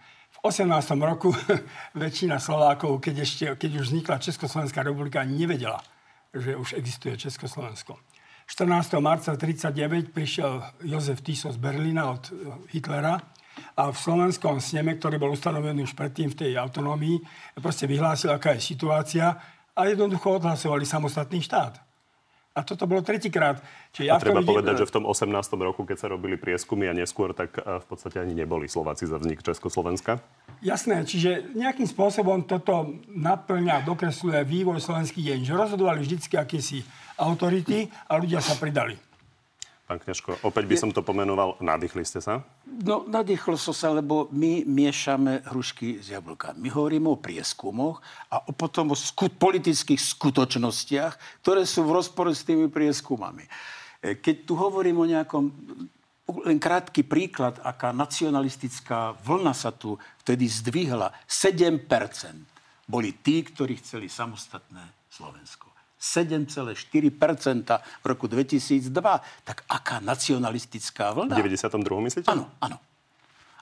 [0.42, 0.98] 18.
[0.98, 1.30] roku
[2.02, 5.78] väčšina Slovákov, keď, ešte, keď už vznikla Československá republika, nevedela,
[6.34, 7.94] že už existuje Československo.
[8.50, 8.98] 14.
[8.98, 12.34] marca 1939 prišiel Jozef Tiso z Berlína od eh,
[12.74, 13.22] Hitlera
[13.78, 17.22] a v slovenskom sneme, ktorý bol ustanovený už predtým v tej autonómii,
[17.62, 19.38] proste vyhlásil, aká je situácia
[19.72, 21.91] a jednoducho odhlasovali samostatný štát.
[22.52, 23.64] A toto bolo tretíkrát.
[23.96, 24.52] Čiže ja a treba vidím...
[24.52, 25.32] povedať, že v tom 18.
[25.56, 29.16] roku, keď sa robili prieskumy a neskôr, tak eh, v podstate ani neboli Slováci za
[29.16, 30.20] vznik Československa.
[30.60, 36.84] Jasné, čiže nejakým spôsobom toto naplňa, dokresluje vývoj slovenských deň, že rozhodovali vždycky akési
[37.16, 39.11] autority a ľudia sa pridali.
[39.92, 42.40] Pán Kňažko, opäť by som to pomenoval, nadýchli ste sa?
[42.64, 46.64] No, nadýchlo som sa, lebo my miešame hrušky s jablkami.
[46.64, 48.00] My hovoríme o prieskumoch
[48.32, 53.44] a o potom o sku- politických skutočnostiach, ktoré sú v rozpore s tými prieskumami.
[54.00, 55.52] E, keď tu hovorím o nejakom
[56.48, 61.12] len krátky príklad, aká nacionalistická vlna sa tu vtedy zdvihla.
[61.28, 61.84] 7%
[62.88, 65.71] boli tí, ktorí chceli samostatné Slovensko.
[66.02, 66.74] 7,4%
[68.02, 68.90] v roku 2002.
[69.46, 71.38] Tak aká nacionalistická vlna?
[71.38, 71.78] V 92.
[72.10, 72.26] myslíte?
[72.26, 72.82] Áno, áno.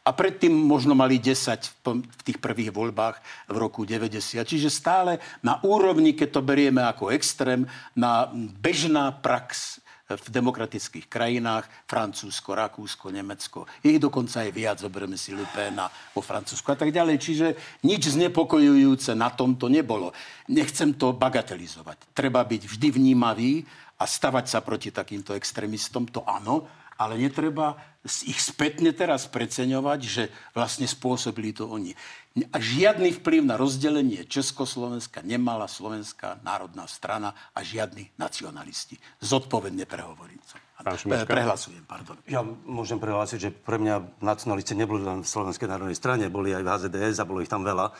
[0.00, 3.20] A predtým možno mali 10 v tých prvých voľbách
[3.52, 4.40] v roku 90.
[4.40, 9.76] Čiže stále na úrovni, keď to berieme ako extrém, na bežná prax
[10.18, 13.68] v demokratických krajinách, Francúzsko, Rakúsko, Nemecko.
[13.84, 17.16] Ich dokonca aj viac, zoberieme si Lupéna vo Francúzsku a tak ďalej.
[17.20, 17.46] Čiže
[17.86, 20.10] nič znepokojujúce na tomto nebolo.
[20.50, 22.16] Nechcem to bagatelizovať.
[22.16, 23.62] Treba byť vždy vnímavý
[24.00, 26.66] a stavať sa proti takýmto extrémistom, to áno,
[27.00, 27.76] ale netreba
[28.24, 30.22] ich spätne teraz preceňovať, že
[30.56, 31.92] vlastne spôsobili to oni.
[32.30, 39.02] A žiadny vplyv na rozdelenie Československa nemala Slovenská národná strana a žiadni nacionalisti.
[39.18, 40.38] Zodpovedne prehovorím.
[40.80, 42.14] Prehlasujem, pardon.
[42.30, 46.62] Ja môžem prehlásiť, že pre mňa nacionalisti neboli len v Slovenskej národnej strane, boli aj
[46.62, 47.92] v HZDS a bolo ich tam veľa.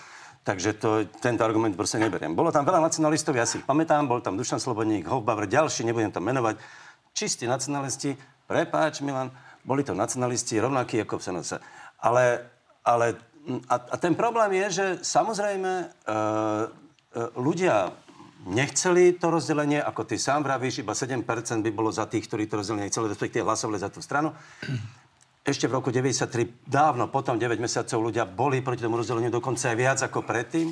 [0.46, 2.32] Takže to, tento argument proste neberiem.
[2.32, 6.14] Bolo tam veľa nacionalistov, ja si ich pamätám, bol tam Dušan Slobodník, Hofbauer, ďalší, nebudem
[6.14, 6.56] tam menovať.
[7.12, 8.16] Čistí nacionalisti,
[8.48, 9.28] prepáč Milan,
[9.66, 11.50] boli to nacionalisti rovnakí ako v SNS.
[12.00, 12.48] Ale,
[12.80, 16.16] ale a, a ten problém je, že samozrejme e, e,
[17.40, 17.92] ľudia
[18.48, 21.24] nechceli to rozdelenie, ako ty sám vravíš, iba 7%
[21.64, 24.32] by bolo za tých, ktorí to rozdelenie nechceli, respektíve hlasovali za tú stranu.
[25.40, 29.76] Ešte v roku 93, dávno potom, 9 mesiacov, ľudia boli proti tomu rozdeleniu dokonca aj
[29.76, 30.68] viac ako predtým.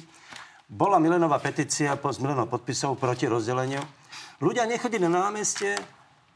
[0.69, 3.81] Bola milenová petícia s milenou podpisov proti rozdeleniu.
[4.45, 5.73] Ľudia nechodili na námestie,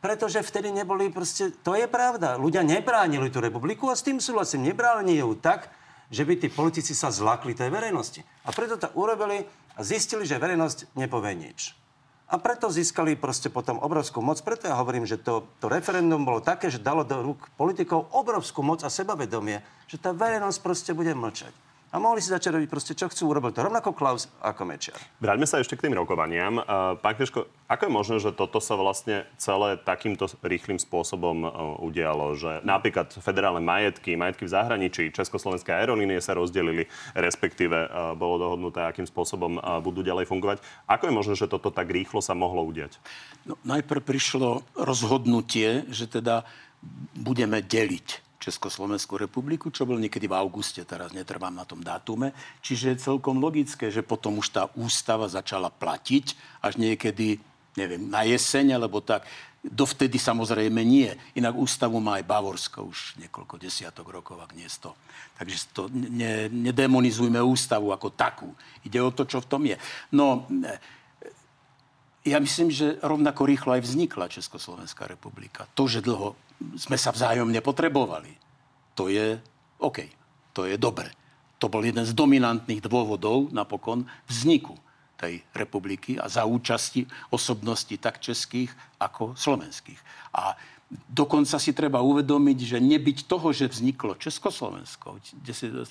[0.01, 1.53] pretože vtedy neboli proste...
[1.61, 2.41] To je pravda.
[2.41, 4.67] Ľudia nebránili tú republiku a s tým súhlasím.
[4.67, 5.69] Nebránili ju tak,
[6.13, 8.21] že by tí politici sa zlakli tej verejnosti.
[8.45, 11.73] A preto to urobili a zistili, že verejnosť nepovie nič.
[12.29, 14.41] A preto získali proste potom obrovskú moc.
[14.45, 18.61] Preto ja hovorím, že to, to referendum bolo také, že dalo do rúk politikov obrovskú
[18.61, 22.97] moc a sebavedomie, že tá verejnosť proste bude mlčať a mohli si začať robiť proste,
[22.97, 23.53] čo chcú urobiť.
[23.53, 24.97] To rovnako Klaus ako Mečiar.
[25.21, 26.65] Vráťme sa ešte k tým rokovaniam.
[27.05, 31.49] Pán Kneško, ako je možné, že toto sa vlastne celé takýmto rýchlým spôsobom e,
[31.85, 32.33] udialo?
[32.33, 38.81] Že napríklad federálne majetky, majetky v zahraničí, Československé aerolínie sa rozdelili, respektíve e, bolo dohodnuté,
[38.89, 40.65] akým spôsobom e, budú ďalej fungovať.
[40.89, 42.97] Ako je možné, že toto tak rýchlo sa mohlo udiať?
[43.45, 46.49] No, najprv prišlo rozhodnutie, že teda
[47.21, 52.35] budeme deliť Československú republiku, čo bol niekedy v auguste, teraz netrvám na tom dátume.
[52.59, 57.39] Čiže je celkom logické, že potom už tá ústava začala platiť až niekedy,
[57.79, 59.23] neviem, na jeseň alebo tak.
[59.63, 61.07] Dovtedy samozrejme nie.
[61.39, 64.99] Inak ústavu má aj Bavorsko už niekoľko desiatok rokov, ak nie sto.
[65.39, 68.51] Takže to ne, nedemonizujme ústavu ako takú.
[68.83, 69.79] Ide o to, čo v tom je.
[70.11, 70.51] No,
[72.23, 75.67] ja myslím, že rovnako rýchlo aj vznikla Československá republika.
[75.75, 76.39] To, že dlho
[76.79, 78.31] sme sa vzájomne potrebovali.
[78.95, 79.43] To je
[79.83, 80.07] OK.
[80.55, 81.11] To je dobre.
[81.59, 84.79] To bol jeden z dominantných dôvodov napokon vzniku
[85.19, 89.99] tej republiky a za účasti osobností tak českých ako slovenských.
[90.35, 90.59] A
[90.91, 95.87] dokonca si treba uvedomiť, že nebyť toho, že vzniklo Československo v 1918,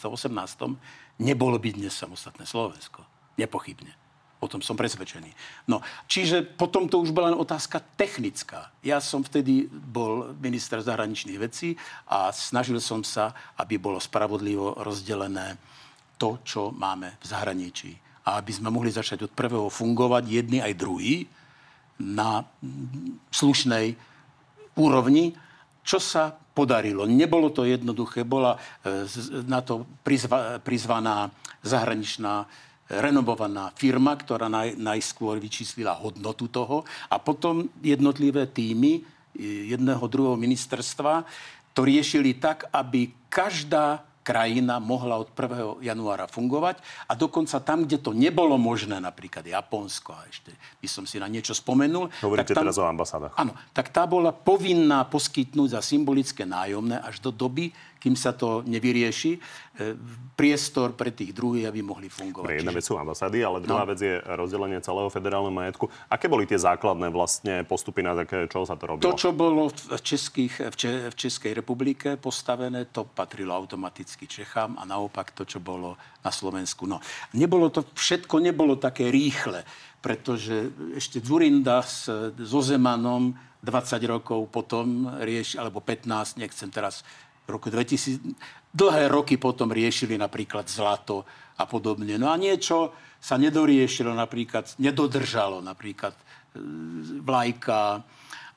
[1.24, 3.08] nebolo by dnes samostatné Slovensko.
[3.40, 4.01] Nepochybne.
[4.42, 5.30] O tom som presvedčený.
[5.70, 8.74] No, čiže potom to už bola len otázka technická.
[8.82, 11.78] Ja som vtedy bol minister zahraničných vecí
[12.10, 15.62] a snažil som sa, aby bolo spravodlivo rozdelené
[16.18, 17.92] to, čo máme v zahraničí.
[18.26, 21.30] A aby sme mohli začať od prvého fungovať jedni aj druhý
[22.02, 22.42] na
[23.30, 23.94] slušnej
[24.74, 25.38] úrovni,
[25.86, 27.06] čo sa podarilo.
[27.06, 29.06] Nebolo to jednoduché, bola e,
[29.46, 31.30] na to prizva, prizvaná
[31.62, 32.46] zahraničná
[33.00, 39.00] renovovaná firma, ktorá naj, najskôr vyčíslila hodnotu toho a potom jednotlivé týmy
[39.72, 41.24] jedného druhého ministerstva
[41.72, 45.82] to riešili tak, aby každá krajina mohla od 1.
[45.82, 46.78] januára fungovať
[47.10, 51.26] a dokonca tam, kde to nebolo možné, napríklad Japonsko, a ešte by som si na
[51.26, 52.06] niečo spomenul.
[52.22, 53.34] Hovoríte tam, teraz o ambasádach.
[53.34, 58.66] Áno, tak tá bola povinná poskytnúť za symbolické nájomné až do doby, kým sa to
[58.66, 59.40] nevyrieši, e,
[60.34, 62.50] priestor pre tých druhých, aby mohli fungovať.
[62.50, 63.94] Pre jedna vec sú ambasády, ale druhá no.
[63.94, 65.86] vec je rozdelenie celého federálneho majetku.
[66.10, 69.06] Aké boli tie základné vlastne postupy, na také, čo sa to robilo?
[69.06, 74.82] To, čo bolo v, českých, v, Če, v Českej republike postavené, to patrilo automaticky Čechám
[74.82, 75.94] a naopak to, čo bolo
[76.26, 76.90] na Slovensku.
[76.90, 76.98] No,
[77.38, 79.62] nebolo to, všetko nebolo také rýchle,
[80.02, 82.10] pretože ešte Zurinda s,
[82.42, 87.06] so Zemanom 20 rokov potom rieši, alebo 15, nechcem teraz
[87.48, 88.22] roku 2000,
[88.72, 91.26] dlhé roky potom riešili napríklad zlato
[91.58, 92.16] a podobne.
[92.16, 96.22] No a niečo sa nedoriešilo, napríklad nedodržalo, napríklad e,
[97.22, 98.02] vlajka,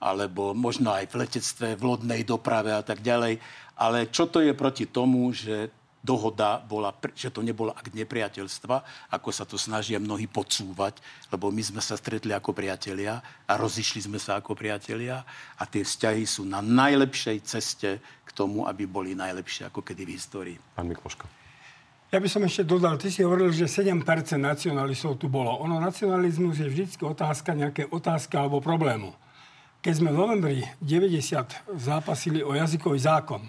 [0.00, 3.40] alebo možno aj v letectve, v lodnej doprave a tak ďalej.
[3.80, 5.72] Ale čo to je proti tomu, že
[6.04, 11.00] dohoda bola, že to nebolo akt nepriateľstva, ako sa to snažia mnohí podsúvať,
[11.32, 15.24] lebo my sme sa stretli ako priatelia a rozišli sme sa ako priatelia
[15.56, 20.12] a tie vzťahy sú na najlepšej ceste k tomu, aby boli najlepšie ako kedy v
[20.12, 20.56] histórii.
[20.76, 21.24] Pán Mikloško.
[22.12, 24.04] Ja by som ešte dodal, ty si hovoril, že 7%
[24.38, 25.50] nacionalistov tu bolo.
[25.66, 29.10] Ono, nacionalizmus je vždy otázka nejaké otázky alebo problému.
[29.82, 33.42] Keď sme v novembri 90 zápasili o jazykový zákon,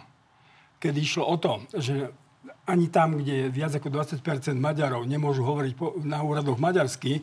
[0.82, 2.10] keď išlo o to, že
[2.66, 4.26] ani tam, kde viac ako 20
[4.58, 7.22] Maďarov nemôžu hovoriť po, na úradoch maďarsky,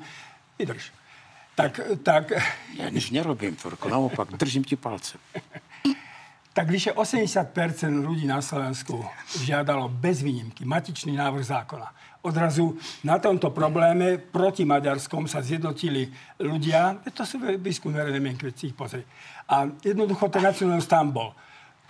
[0.59, 0.95] vydrž.
[1.53, 2.33] Tak, tak...
[2.79, 5.21] Ja nič nerobím, Torko, naopak, držím ti palce.
[6.57, 7.53] tak vyše 80
[8.01, 9.05] ľudí na Slovensku
[9.41, 11.89] žiadalo bez výnimky matičný návrh zákona.
[12.23, 16.07] Odrazu na tomto probléme proti Maďarskom sa zjednotili
[16.39, 19.03] ľudia, to sú výskum verejné mienky, si ich pozri.
[19.51, 21.35] A jednoducho ten nacionalizmus tam bol.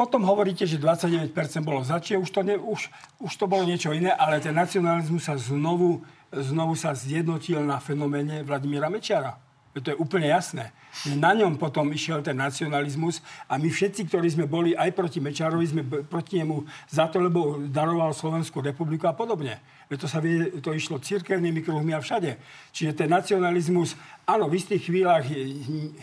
[0.02, 1.30] Potom hovoríte, že 29%
[1.62, 2.90] bolo za, čiže už to, ne, už,
[3.22, 6.02] už to bolo niečo iné, ale ten nacionalizmus sa znovu,
[6.34, 9.38] znovu sa zjednotil na fenoméne Vladimíra Mečiara.
[9.72, 10.68] To je úplne jasné.
[11.16, 15.64] Na ňom potom išiel ten nacionalizmus a my všetci, ktorí sme boli aj proti Mečarovi,
[15.64, 19.64] sme proti nemu za to, lebo daroval Slovenskú republiku a podobne.
[19.88, 22.36] To sa vie, to išlo církevnými kruhmi a všade.
[22.76, 23.96] Čiže ten nacionalizmus,
[24.28, 25.24] áno, v istých chvíľach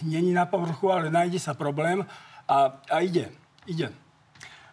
[0.02, 2.02] není na povrchu, ale nájde sa problém
[2.50, 3.30] a, a ide.
[3.69, 3.93] Ide.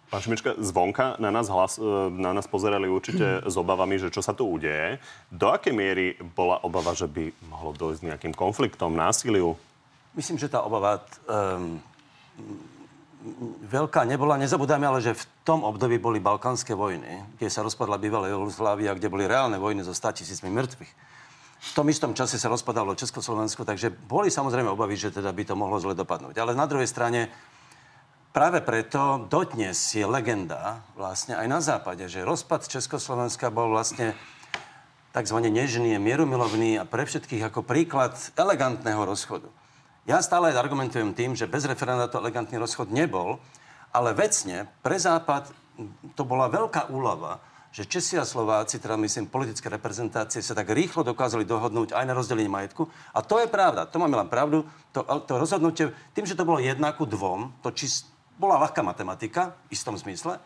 [0.07, 4.23] Pán Šimička, zvonka na nás, hlas, e, na nás pozerali určite s obavami, že čo
[4.23, 5.03] sa tu udeje.
[5.29, 9.59] Do akej miery bola obava, že by mohlo dojsť nejakým konfliktom, násiliu?
[10.15, 11.83] Myslím, že tá obava um,
[13.67, 14.39] veľká nebola.
[14.39, 19.11] Nezabúdajme ale, že v tom období boli balkánske vojny, kde sa rozpadla bývalá Jugoslávia, kde
[19.11, 20.93] boli reálne vojny so 100 tisícmi mŕtvych.
[21.57, 25.59] V tom istom čase sa rozpadalo Československo, takže boli samozrejme obavy, že teda by to
[25.59, 26.39] mohlo zle dopadnúť.
[26.39, 27.27] Ale na druhej strane
[28.37, 34.13] Práve preto dodnes je legenda vlastne aj na západe, že rozpad Československa bol vlastne
[35.17, 35.41] tzv.
[35.41, 39.49] nežný, mierumilovný a pre všetkých ako príklad elegantného rozchodu.
[40.05, 43.41] Ja stále argumentujem tým, že bez referenda to elegantný rozchod nebol,
[43.89, 45.49] ale vecne pre Západ
[46.13, 47.41] to bola veľká úlava,
[47.73, 52.13] že Česi a Slováci, teda myslím politické reprezentácie, sa tak rýchlo dokázali dohodnúť aj na
[52.13, 52.85] rozdelení majetku.
[53.17, 54.69] A to je pravda, to máme len pravdu.
[54.93, 59.57] To, to rozhodnutie, tým, že to bolo jedna ku dvom, to či, bola ľahká matematika,
[59.69, 60.41] v istom zmysle, e,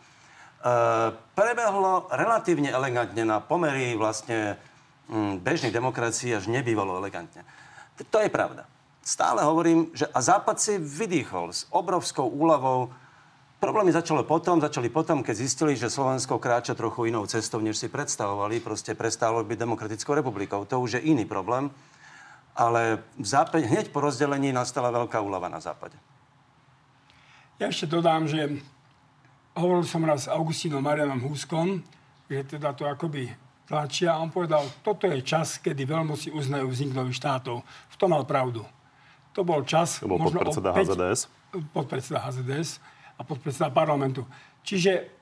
[1.35, 4.55] prebehlo relatívne elegantne na pomery vlastne
[5.11, 7.43] mm, bežných demokracií až nebývalo elegantne.
[8.09, 8.65] To je pravda.
[9.01, 12.93] Stále hovorím, že a Západ si vydýchol s obrovskou úľavou.
[13.61, 17.89] Problémy začali potom, začali potom, keď zistili, že Slovensko kráča trochu inou cestou, než si
[17.89, 18.61] predstavovali.
[18.61, 20.65] Proste prestálo byť demokratickou republikou.
[20.65, 21.69] To už je iný problém.
[22.57, 25.97] Ale v západe, hneď po rozdelení nastala veľká úlava na západe.
[27.61, 28.57] Ja ešte dodám, že
[29.53, 31.85] hovoril som raz s Augustínom Marianom Húskom,
[32.25, 33.29] že teda to akoby
[33.69, 37.61] tlačia a on povedal, toto je čas, kedy veľmoci uznajú vznik nových štátov.
[37.61, 38.65] V tom mal pravdu.
[39.37, 40.01] To bol čas...
[40.01, 41.29] To bol podpredseda HZDS?
[41.69, 42.81] Podpredseda HZDS
[43.13, 44.25] a podpredseda parlamentu.
[44.65, 45.20] Čiže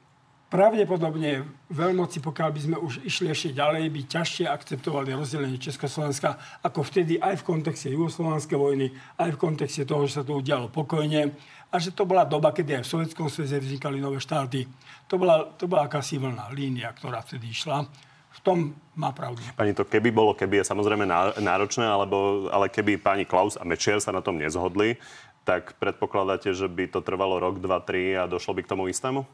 [0.49, 6.81] pravdepodobne veľmoci, pokiaľ by sme už išli ešte ďalej, by ťažšie akceptovali rozdelenie Československa, ako
[6.81, 8.89] vtedy aj v kontexte Jugoslovanskej vojny,
[9.21, 11.37] aj v kontexte toho, že sa to udialo pokojne
[11.69, 14.65] a že to bola doba, kedy aj v Sovjetskom sveze vznikali nové štáty.
[15.05, 17.85] To bola, to bola akási vlná línia, ktorá vtedy išla.
[18.29, 19.41] V tom má pravdu.
[19.53, 21.05] Pani, to keby bolo, keby je samozrejme
[21.37, 24.97] náročné, alebo, ale keby pani Klaus a Mečier sa na tom nezhodli,
[25.45, 29.25] tak predpokladáte, že by to trvalo rok, dva, tri a došlo by k tomu istému?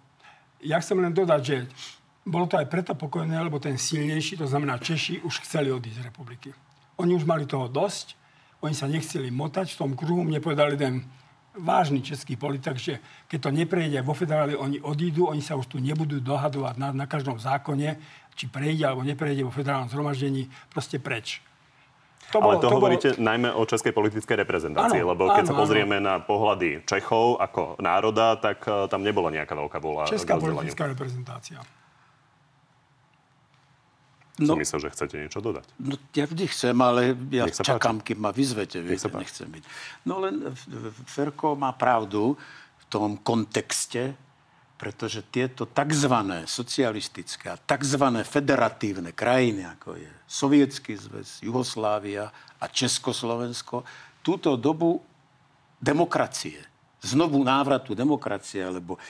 [0.66, 1.58] Ja chcem len dodať, že
[2.26, 6.06] bolo to aj preto pokojné, lebo ten silnejší, to znamená Češi, už chceli odísť z
[6.10, 6.50] republiky.
[6.98, 8.18] Oni už mali toho dosť,
[8.66, 10.26] oni sa nechceli motať v tom kruhu.
[10.26, 11.06] Mne povedal jeden
[11.54, 12.98] vážny český politik, že
[13.30, 17.06] keď to neprejde vo federále, oni odídu, oni sa už tu nebudú dohadovať na, na
[17.06, 17.96] každom zákone,
[18.36, 21.46] či prejde alebo neprejde vo federálnom zhromaždení, proste preč.
[22.36, 23.24] To Ale bolo, to, to hovoríte bolo...
[23.32, 26.06] najmä o českej politickej reprezentácii, ano, lebo keď ano, sa pozrieme ano.
[26.06, 30.12] na pohľady Čechov ako národa, tak uh, tam nebola nejaká veľká vôľa.
[30.12, 31.64] Česká politická reprezentácia.
[34.36, 35.64] No, som myslel, že chcete niečo dodať.
[35.80, 38.84] No, ja vždy chcem, ale ja čakám, kým ma vyzvete.
[38.84, 39.64] Viete, nechcem byť.
[40.04, 40.52] No len
[41.08, 42.36] Ferko má pravdu
[42.76, 44.12] v tom kontexte,
[44.86, 46.14] pretože tieto tzv.
[46.46, 48.06] socialistické a tzv.
[48.22, 52.30] federatívne krajiny, ako je Sovietský zväz, Jugoslávia
[52.62, 53.82] a Československo,
[54.22, 55.02] túto dobu
[55.82, 56.62] demokracie,
[57.02, 59.02] znovu návratu demokracie, lebo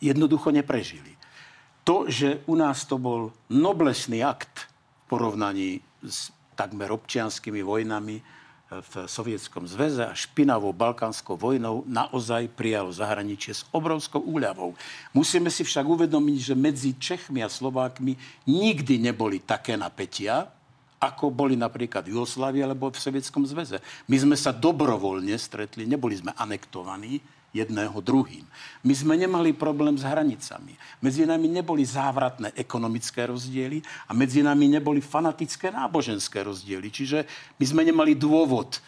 [0.00, 1.12] jednoducho neprežili
[1.84, 5.70] to, že u nás to bol noblesný akt v porovnaní
[6.00, 8.24] s takmer občianskými vojnami
[8.68, 14.76] v Sovietskom zväze a špinavou balkánskou vojnou naozaj prijalo zahraničie s obrovskou úľavou.
[15.16, 18.12] Musíme si však uvedomiť, že medzi Čechmi a Slovákmi
[18.44, 20.52] nikdy neboli také napätia,
[21.00, 23.80] ako boli napríklad v Jugoslávii alebo v Sovietskom zväze.
[24.04, 28.44] My sme sa dobrovoľne stretli, neboli sme anektovaní, jedného druhým.
[28.84, 30.76] My sme nemali problém s hranicami.
[31.00, 36.88] Medzi nami neboli závratné ekonomické rozdiely a medzi nami neboli fanatické náboženské rozdiely.
[36.92, 37.18] Čiže
[37.56, 38.78] my sme nemali dôvod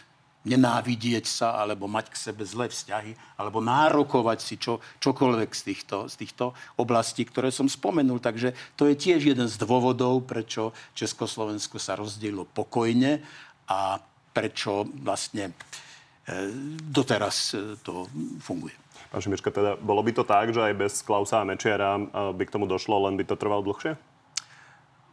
[0.40, 5.96] nenávidieť sa, alebo mať k sebe zlé vzťahy, alebo nárokovať si čo, čokoľvek z týchto,
[6.08, 8.24] z týchto oblastí, ktoré som spomenul.
[8.24, 13.20] Takže to je tiež jeden z dôvodov, prečo Československo sa rozdielilo pokojne
[13.68, 14.00] a
[14.32, 15.52] prečo vlastne
[16.90, 18.06] doteraz e, to
[18.40, 18.74] funguje.
[19.10, 22.02] Pán Šimička, teda bolo by to tak, že aj bez Klausa a Mečiara e,
[22.34, 23.98] by k tomu došlo, len by to trvalo dlhšie?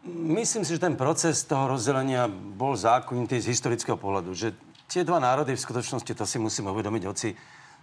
[0.07, 4.31] Myslím si, že ten proces toho rozdelenia bol zákonitý z historického pohľadu.
[4.31, 4.55] Že
[4.87, 7.35] tie dva národy v skutočnosti, to si musím uvedomiť, hoci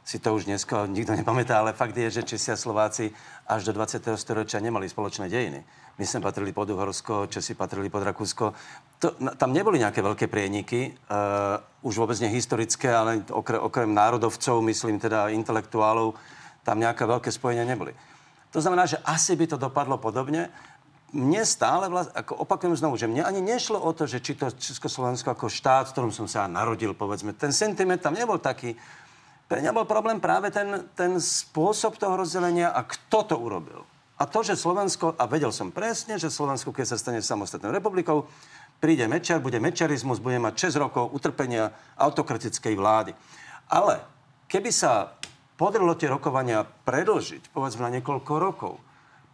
[0.05, 3.09] si to už dneska nikto nepamätá, ale fakt je, že Česi a Slováci
[3.49, 4.05] až do 20.
[4.21, 5.65] storočia nemali spoločné dejiny.
[5.97, 8.53] My sme patrili pod Uhorsko, Česi patrili pod Rakúsko.
[9.01, 9.09] To,
[9.41, 11.57] tam neboli nejaké veľké prieniky, uh,
[11.89, 16.13] už vôbec nie historické, ale okrem, okrem národovcov, myslím teda intelektuálov,
[16.69, 17.97] tam nejaké veľké spojenia neboli.
[18.53, 20.53] To znamená, že asi by to dopadlo podobne.
[21.15, 24.51] Mne stále, vlast, ako opakujem znovu, že mne ani nešlo o to, že či to
[24.51, 28.75] Československo ako štát, v ktorom som sa narodil, povedzme, ten sentiment tam nebol taký.
[29.45, 33.85] Pre mňa bol problém práve ten, ten spôsob toho rozdelenia a kto to urobil.
[34.15, 38.31] A to, že Slovensko, a vedel som presne, že Slovensko, keď sa stane samostatnou republikou,
[38.79, 43.13] príde Mečiar, bude mečarizmus, bude mať 6 rokov utrpenia autokratickej vlády.
[43.69, 44.01] Ale
[44.47, 45.19] keby sa
[45.59, 48.79] podarilo tie rokovania predlžiť, povedzme na niekoľko rokov,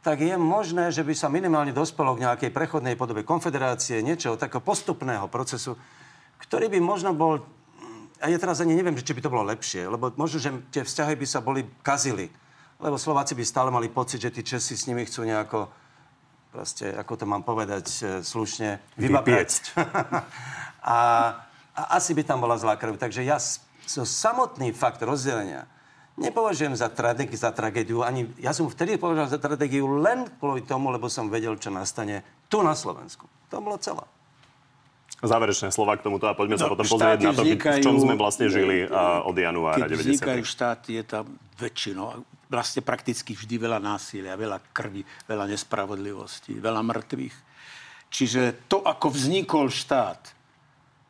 [0.01, 4.65] tak je možné, že by sa minimálne dospelo k nejakej prechodnej podobe konfederácie, niečoho takého
[4.65, 5.77] postupného procesu,
[6.41, 7.45] ktorý by možno bol,
[8.21, 11.17] a ja teraz ani neviem, či by to bolo lepšie, lebo možno, že tie vzťahy
[11.17, 12.29] by sa boli kazili
[12.81, 15.69] lebo Slováci by stále mali pocit, že tí Česi s nimi chcú nejako,
[16.49, 19.77] proste, ako to mám povedať e, slušne, vybapiecť.
[20.97, 20.99] a,
[21.77, 22.97] a asi by tam bola zlá krv.
[22.97, 23.37] Takže ja
[23.85, 25.69] so samotný fakt rozdelenia
[26.17, 28.01] nepovažujem za, tragédiu, za tragédiu.
[28.01, 32.25] Ani, ja som vtedy považoval za tragédiu len kvôli tomu, lebo som vedel, čo nastane
[32.49, 33.29] tu na Slovensku.
[33.53, 34.05] To bolo celé.
[35.21, 37.97] Záverečné slova k tomuto a poďme no, sa potom pozrieť na to, vznikajú, v čom
[38.01, 39.93] sme vlastne žili uh, od januára 90.
[39.93, 41.25] Keď vznikajú štáty, je tam
[41.61, 47.37] väčšinou, vlastne prakticky vždy veľa násilia, veľa krvi, veľa nespravodlivosti, veľa mŕtvych.
[48.11, 50.33] Čiže to, ako vznikol štát,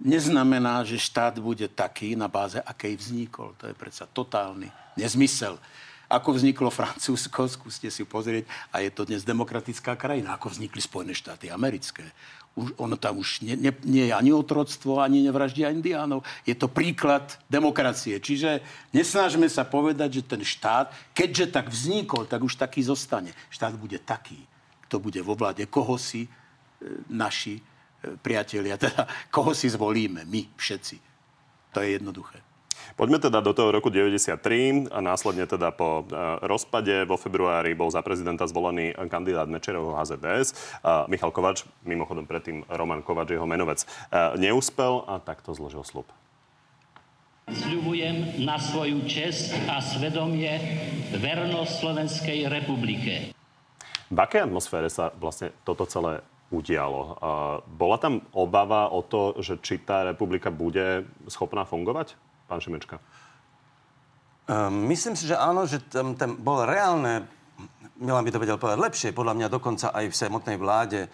[0.03, 3.57] neznamená, že štát bude taký na báze, akej vznikol.
[3.63, 4.69] To je predsa totálny
[5.01, 5.57] nezmysel.
[6.11, 8.43] Ako vzniklo Francúzsko, skúste si pozrieť,
[8.75, 12.03] a je to dnes demokratická krajina, ako vznikli Spojené štáty americké
[12.61, 16.21] už, ono tam už nie, nie, nie je ani otroctvo, ani nevraždia indiánov.
[16.45, 18.21] Je to príklad demokracie.
[18.21, 18.61] Čiže
[18.93, 23.33] nesnažme sa povedať, že ten štát, keďže tak vznikol, tak už taký zostane.
[23.49, 24.39] Štát bude taký,
[24.87, 26.31] kto bude vo vláde, koho si e,
[27.09, 27.63] naši e,
[28.21, 30.97] priatelia, teda koho si zvolíme, my všetci.
[31.73, 32.50] To je jednoduché.
[33.01, 36.13] Poďme teda do toho roku 93 a následne teda po e,
[36.45, 40.53] rozpade vo februári bol za prezidenta zvolený kandidát Mečerovho HZDS.
[41.09, 43.87] Michal Kovač, mimochodom predtým Roman Kovač, jeho menovec, e,
[44.37, 46.05] neúspel a takto zložil slub.
[47.51, 50.61] Sľubujem na svoju čest a svedomie
[51.17, 53.35] vernosť Slovenskej republike.
[54.13, 57.19] V akej atmosfére sa vlastne toto celé udialo?
[57.75, 62.15] Bola tam obava o to, že či tá republika bude schopná fungovať?
[62.51, 62.99] Pán Šimečka?
[64.51, 67.31] Um, myslím si, že áno, že tam, tam bolo reálne,
[68.03, 71.07] Milan by to vedel povedať lepšie, podľa mňa dokonca aj v samotnej vláde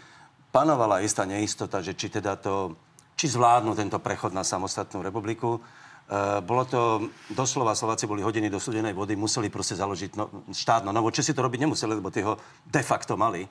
[0.48, 2.72] panovala istá neistota, že či teda to,
[3.12, 5.60] či zvládnu tento prechod na samostatnú republiku.
[6.06, 10.88] Uh, bolo to, doslova Slováci boli hodení do studenej vody, museli proste založiť no, štát
[10.88, 11.12] no novo.
[11.12, 13.44] Česi to robiť nemuseli, lebo tie ho de facto mali.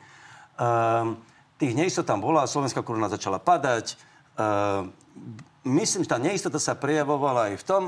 [0.58, 1.14] Uh,
[1.62, 4.16] tých neistot tam bola, slovenská koruna začala padať.
[5.66, 7.84] Myslím, že tá neistota sa prejavovala aj v tom,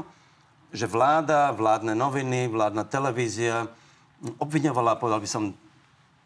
[0.74, 3.70] že vláda, vládne noviny, vládna televízia
[4.42, 5.54] obviňovala, povedal by som,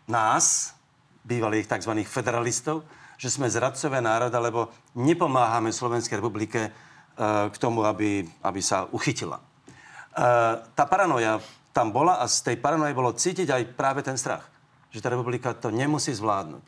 [0.07, 0.73] nás,
[1.21, 1.93] bývalých tzv.
[2.07, 2.81] federalistov,
[3.21, 9.37] že sme zradcové národa, lebo nepomáhame Slovenskej republike uh, k tomu, aby, aby sa uchytila.
[9.37, 11.37] Uh, tá paranoja
[11.71, 14.49] tam bola a z tej paranoje bolo cítiť aj práve ten strach,
[14.89, 16.65] že tá republika to nemusí zvládnuť.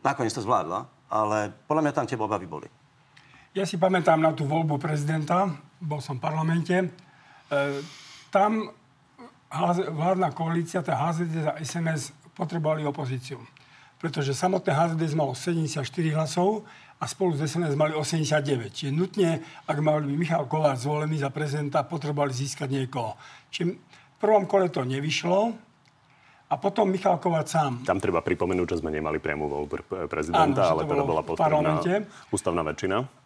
[0.00, 2.68] Nakoniec to zvládla, ale podľa mňa tam tie obavy boli.
[3.50, 5.50] Ja si pamätám na tú voľbu prezidenta,
[5.82, 6.76] bol som v parlamente.
[6.78, 6.86] E,
[8.30, 8.70] tam
[9.90, 13.42] vládna koalícia, tá HZD a SNS, potrebovali opozíciu.
[13.98, 15.82] Pretože samotné HZD malo 74
[16.14, 16.62] hlasov
[17.02, 18.70] a spolu s SNS mali 89.
[18.70, 23.18] Čiže nutne, ak mal by Michal Kováč zvolený za prezidenta, potrebovali získať niekoho.
[23.50, 25.58] Čiže v prvom kole to nevyšlo,
[26.50, 27.86] a potom Michal Kováč sám.
[27.86, 31.78] Tam treba pripomenúť, že sme nemali priamu voľbu prezidenta, Áno, ale teda bola potrebná
[32.34, 33.19] ústavná väčšina.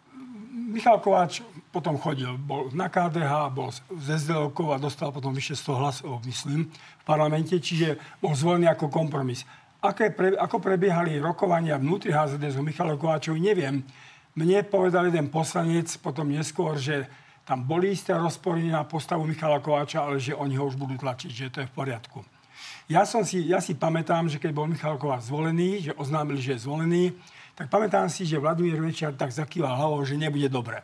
[0.75, 1.39] Michal Kováč
[1.71, 6.67] potom chodil, bol na KDH, bol z sdl a dostal potom vyše 100 hlasov, myslím,
[6.67, 9.47] v parlamente, čiže bol zvolený ako kompromis.
[9.79, 13.87] Aké pre, ako prebiehali rokovania vnútri HZD s Michalom Kováčovi, neviem.
[14.35, 17.07] Mne povedal jeden poslanec potom neskôr, že
[17.47, 21.31] tam boli isté rozpory na postavu Michala Kováča, ale že oni ho už budú tlačiť,
[21.31, 22.19] že to je v poriadku.
[22.91, 26.59] Ja, som si, ja si pamätám, že keď bol Michal Kováč zvolený, že oznámili, že
[26.59, 27.15] je zvolený,
[27.55, 30.83] tak pamätám si, že Vladimír Mečiar tak zakýval hlavou, že nebude dobre.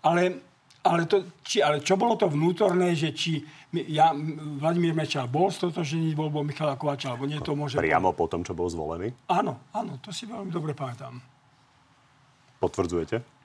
[0.00, 0.40] Ale,
[0.80, 3.44] ale, to, či, ale čo bolo to vnútorné, že či
[3.84, 4.16] ja,
[4.56, 7.76] Vladimír Mečiar bol stotožený voľbou Michala Kovača, alebo nie to môže...
[7.76, 9.12] Priamo po tom, čo bol zvolený?
[9.28, 11.20] Áno, áno, to si veľmi dobre pamätám.
[12.56, 13.35] Potvrdzujete?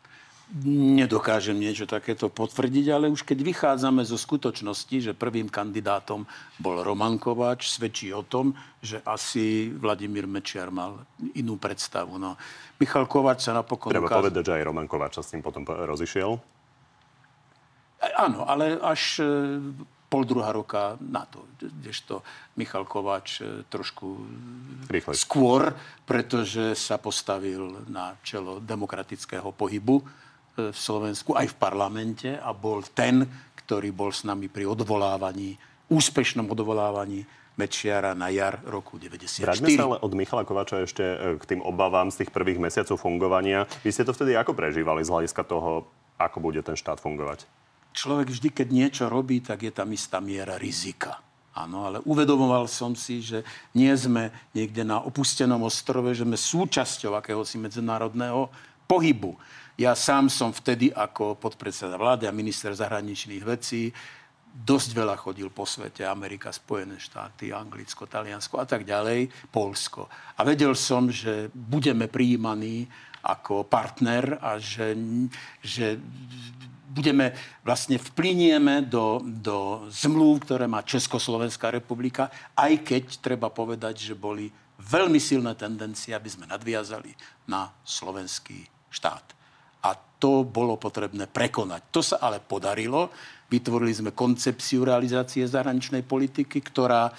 [0.67, 6.27] Nedokážem niečo takéto potvrdiť, ale už keď vychádzame zo skutočnosti, že prvým kandidátom
[6.59, 8.51] bol Roman Kováč, svedčí o tom,
[8.83, 11.07] že asi Vladimír Mečiar mal
[11.39, 12.19] inú predstavu.
[12.19, 12.35] No,
[12.83, 13.95] Michal Kováč sa napokon...
[13.95, 14.27] Treba ukázal...
[14.27, 16.35] povedať, že aj Roman Kováč sa s ním potom rozišiel.
[18.19, 19.23] Áno, ale až
[20.11, 21.47] pol druhá roka na to.
[21.55, 22.19] Kdežto
[22.59, 24.19] Michal Kováč e, trošku
[24.91, 25.15] Rýchlej.
[25.15, 25.71] skôr,
[26.03, 32.83] pretože sa postavil na čelo demokratického pohybu e, v Slovensku, aj v parlamente a bol
[32.91, 33.23] ten,
[33.63, 35.55] ktorý bol s nami pri odvolávaní,
[35.87, 37.23] úspešnom odvolávaní
[37.55, 39.43] Mečiara na jar roku 94.
[39.43, 42.95] Vráťme sa ale od Michala Kovača ešte e, k tým obavám z tých prvých mesiacov
[42.95, 43.67] fungovania.
[43.83, 45.85] Vy ste to vtedy ako prežívali z hľadiska toho,
[46.15, 47.43] ako bude ten štát fungovať?
[47.91, 51.19] človek vždy, keď niečo robí, tak je tam istá miera rizika.
[51.51, 53.43] Áno, ale uvedomoval som si, že
[53.75, 58.47] nie sme niekde na opustenom ostrove, že sme súčasťou akéhosi medzinárodného
[58.87, 59.35] pohybu.
[59.81, 63.89] Ja sám som vtedy ako podpredseda vlády a minister zahraničných vecí
[64.53, 70.05] dosť veľa chodil po svete, Amerika, Spojené štáty, Anglicko, Taliansko a tak ďalej, Polsko.
[70.37, 72.85] A vedel som, že budeme prijímaní
[73.25, 74.93] ako partner a že,
[75.65, 75.97] že
[76.85, 77.33] budeme,
[77.65, 84.53] vlastne vplinieme do, do zmluv, ktoré má Československá republika, aj keď treba povedať, že boli
[84.77, 87.17] veľmi silné tendencie, aby sme nadviazali
[87.49, 88.61] na slovenský
[88.93, 89.40] štát.
[90.21, 91.81] A to bolo potrebné prekonať.
[91.89, 93.09] To sa ale podarilo.
[93.49, 97.09] Vytvorili sme koncepciu realizácie zahraničnej politiky, ktorá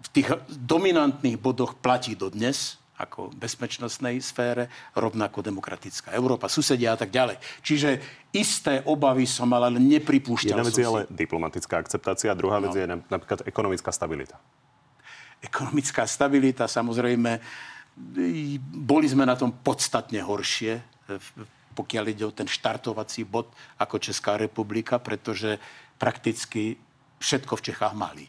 [0.00, 7.12] v tých dominantných bodoch platí dodnes ako bezpečnostnej sfére, rovnako demokratická Európa, susedia a tak
[7.12, 7.36] ďalej.
[7.60, 8.00] Čiže
[8.32, 12.72] isté obavy som mal, ale nepripúšťal Jedna vec je ale diplomatická akceptácia, druhá no.
[12.72, 14.40] vec je napríklad ekonomická stabilita.
[15.44, 17.36] Ekonomická stabilita, samozrejme,
[18.72, 20.80] boli sme na tom podstatne horšie,
[21.76, 25.60] pokiaľ ide o ten štartovací bod ako Česká republika, pretože
[26.00, 26.80] prakticky
[27.20, 28.24] všetko v Čechách mali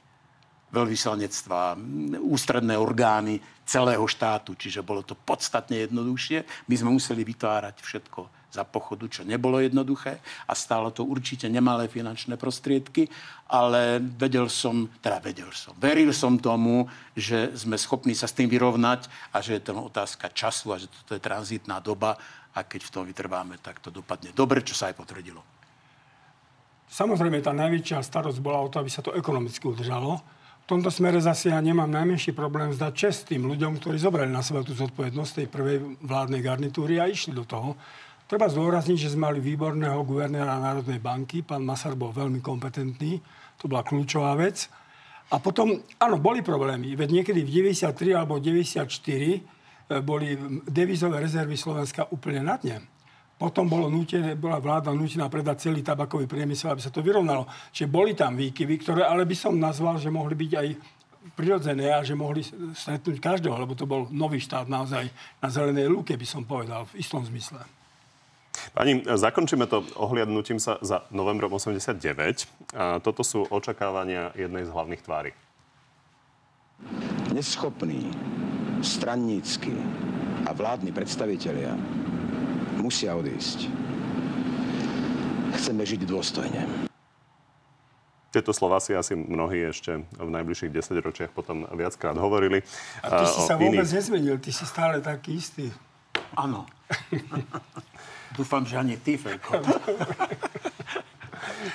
[0.67, 1.79] veľvyslanectva,
[2.19, 6.67] ústredné orgány celého štátu, čiže bolo to podstatne jednoduchšie.
[6.67, 11.91] My sme museli vytvárať všetko za pochodu, čo nebolo jednoduché a stálo to určite nemalé
[11.91, 13.11] finančné prostriedky,
[13.51, 18.47] ale vedel som, teda vedel som, veril som tomu, že sme schopní sa s tým
[18.47, 22.15] vyrovnať a že je to otázka času a že toto je tranzitná doba
[22.57, 25.45] a keď v tom vytrváme, tak to dopadne dobre, čo sa aj potvrdilo.
[26.89, 30.17] Samozrejme, tá najväčšia starosť bola o to, aby sa to ekonomicky udržalo
[30.67, 34.43] v tomto smere zase ja nemám najmenší problém zdať čest tým ľuďom, ktorí zobrali na
[34.43, 37.79] seba tú zodpovednosť tej prvej vládnej garnitúry a išli do toho.
[38.27, 41.39] Treba zdôrazniť, že sme mali výborného guvernéra Národnej banky.
[41.39, 43.15] Pán Masar bol veľmi kompetentný.
[43.63, 44.67] To bola kľúčová vec.
[45.31, 45.71] A potom,
[46.03, 46.99] áno, boli problémy.
[46.99, 49.39] Veď niekedy v 93 alebo 94 e,
[50.03, 50.35] boli
[50.67, 52.83] devizové rezervy Slovenska úplne na dne.
[53.37, 57.45] Potom bolo nutené, bola vláda nutená predať celý tabakový priemysel, aby sa to vyrovnalo.
[57.69, 60.67] Čiže boli tam výkyvy, ktoré ale by som nazval, že mohli byť aj
[61.37, 62.41] prirodzené a že mohli
[62.73, 65.05] stretnúť každého, lebo to bol nový štát naozaj
[65.37, 67.61] na zelenej lúke, by som povedal, v istom zmysle.
[68.73, 72.73] Pani, zakončíme to ohliadnutím sa za novembrom 89.
[72.73, 75.31] A toto sú očakávania jednej z hlavných tvári.
[77.37, 78.09] Neschopný,
[78.81, 79.73] strannícky
[80.45, 81.73] a vládni predstavitelia
[82.77, 83.67] musia odísť.
[85.57, 86.87] Chceme žiť dôstojne.
[88.29, 92.61] Tieto slova si asi mnohí ešte v najbližších desaťročiach potom viackrát hovorili.
[93.01, 93.97] A ty si sa vôbec iných...
[93.97, 95.73] nezmenil, ty si stále taký istý.
[96.37, 96.67] Áno.
[98.37, 99.57] Dúfam, že ani ty, Fejko.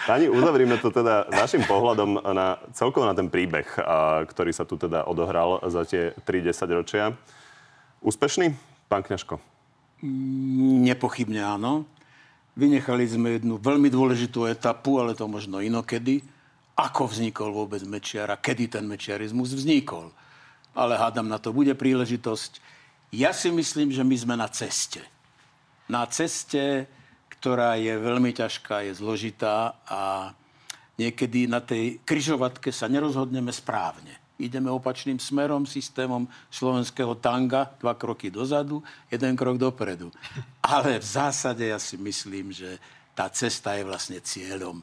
[0.07, 3.67] Pani, uzavrime to teda našim pohľadom na, celkovo na ten príbeh,
[4.31, 7.11] ktorý sa tu teda odohral za tie 3 ročia.
[8.03, 8.55] Úspešný,
[8.87, 9.43] pán Kňažko?
[10.87, 11.87] Nepochybne áno.
[12.55, 16.23] Vynechali sme jednu veľmi dôležitú etapu, ale to možno inokedy.
[16.79, 20.13] Ako vznikol vôbec Mečiar a kedy ten mečiarizmus vznikol.
[20.73, 22.61] Ale hádam, na to bude príležitosť.
[23.13, 25.05] Ja si myslím, že my sme na ceste.
[25.85, 26.89] Na ceste,
[27.43, 30.31] ktorá je veľmi ťažká, je zložitá a
[30.95, 38.27] niekedy na tej kryžovatke sa nerozhodneme správne ideme opačným smerom, systémom slovenského tanga, dva kroky
[38.27, 40.11] dozadu, jeden krok dopredu.
[40.75, 42.83] Ale v zásade ja si myslím, že
[43.15, 44.83] tá cesta je vlastne cieľom.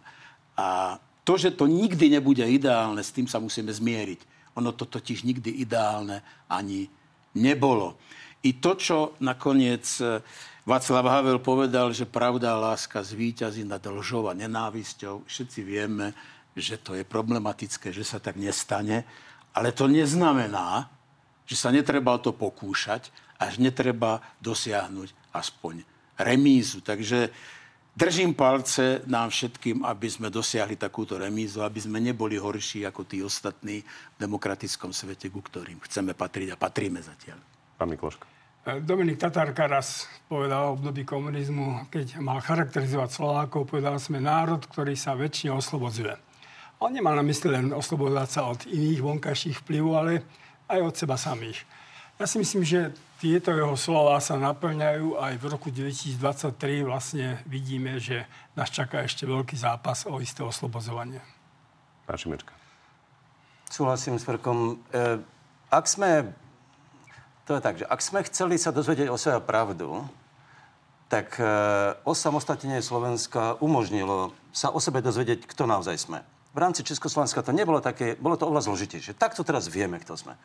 [0.55, 0.95] A
[1.27, 4.55] to, že to nikdy nebude ideálne, s tým sa musíme zmieriť.
[4.57, 6.87] Ono to totiž nikdy ideálne ani
[7.35, 7.99] nebolo.
[8.47, 9.83] I to, čo nakoniec
[10.69, 16.13] Václav Havel povedal, že pravda a láska zvíťazí nad lžou a nenávisťou, všetci vieme,
[16.53, 19.01] že to je problematické, že sa tak nestane.
[19.57, 20.85] Ale to neznamená,
[21.49, 23.09] že sa netreba to pokúšať,
[23.41, 25.81] až netreba dosiahnuť aspoň
[26.21, 26.85] remízu.
[26.85, 27.33] Takže
[27.99, 33.19] Držím palce nám všetkým, aby sme dosiahli takúto remízu, aby sme neboli horší ako tí
[33.19, 37.35] ostatní v demokratickom svete, ku ktorým chceme patriť a patríme zatiaľ.
[37.75, 38.38] Pán Mikloško.
[38.77, 44.93] Dominik Tatárka raz povedal v období komunizmu, keď mal charakterizovať Slovákov, povedal sme národ, ktorý
[44.93, 46.13] sa väčšine oslobodzuje.
[46.79, 50.23] On nemal na mysli len oslobodovať sa od iných vonkajších vplyvov, ale
[50.69, 51.65] aj od seba samých.
[52.21, 56.83] Ja si myslím, že tieto jeho slova sa naplňajú aj v roku 2023.
[56.87, 58.23] Vlastne vidíme, že
[58.55, 61.19] nás čaká ešte veľký zápas o isté oslobodzovanie.
[62.07, 62.51] Pán Šimečka.
[63.71, 64.79] Súhlasím s Frkom.
[64.91, 65.19] E,
[65.71, 66.31] ak sme
[67.49, 70.05] to je tak, že ak sme chceli sa dozvedieť o sebe pravdu,
[71.09, 71.43] tak e,
[72.05, 76.21] osamostatnenie Slovenska umožnilo sa o sebe dozvedieť, kto naozaj sme.
[76.53, 79.17] V rámci Československa to nebolo také, bolo to oveľa zložitejšie.
[79.17, 80.37] Takto teraz vieme, kto sme.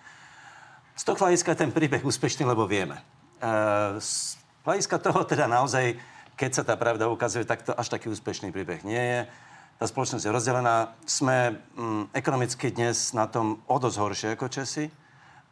[0.96, 2.96] Z toho hľadiska je ten príbeh úspešný, lebo vieme.
[2.96, 6.00] E, z hľadiska toho teda naozaj,
[6.40, 9.20] keď sa tá pravda ukazuje, tak to až taký úspešný príbeh nie je.
[9.76, 10.96] Tá spoločnosť je rozdelená.
[11.04, 15.03] Sme mm, ekonomicky dnes na tom o dosť horšie ako Česi.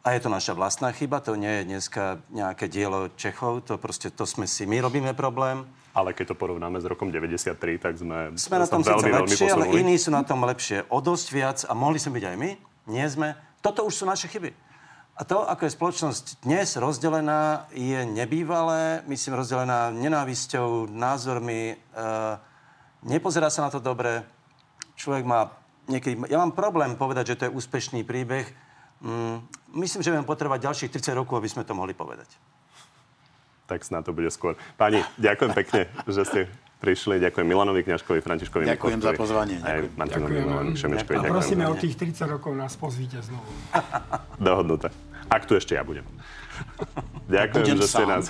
[0.03, 4.11] A je to naša vlastná chyba, to nie je dneska nejaké dielo Čechov, to proste
[4.11, 5.63] to sme si, my robíme problém.
[5.95, 8.35] Ale keď to porovnáme s rokom 93, tak sme...
[8.35, 11.71] Sme na tom síce lepšie, ale iní sú na tom lepšie o dosť viac a
[11.71, 12.51] mohli sme byť aj my,
[12.91, 13.31] nie sme.
[13.63, 14.51] Toto už sú naše chyby.
[15.15, 22.03] A to, ako je spoločnosť dnes rozdelená, je nebývalé, myslím, rozdelená nenávisťou, názormi, e,
[23.07, 24.27] nepozerá sa na to dobre.
[24.99, 25.53] Človek má
[25.87, 26.19] niekedy...
[26.27, 28.51] Ja mám problém povedať, že to je úspešný príbeh,
[29.03, 29.43] Mm,
[29.83, 32.31] myslím, že budeme potrebovať ďalších 30 rokov, aby sme to mohli povedať.
[33.67, 34.55] Tak snad to bude skôr.
[34.79, 36.41] Pani, ďakujem pekne, že ste
[36.83, 37.19] prišli.
[37.23, 39.59] Ďakujem Milanovi Kňažkovi, Františkovi Ďakujem za pozvanie.
[39.63, 41.15] Aj Martinovi Milanovi Šemečkovi.
[41.19, 43.47] A prosíme o tých 30 rokov nás pozvíte znovu.
[44.51, 44.91] Dohodnuté.
[45.31, 46.03] Ak tu ešte ja budem.
[47.31, 48.11] Ďakujem, budem že ste sám.
[48.11, 48.25] nás...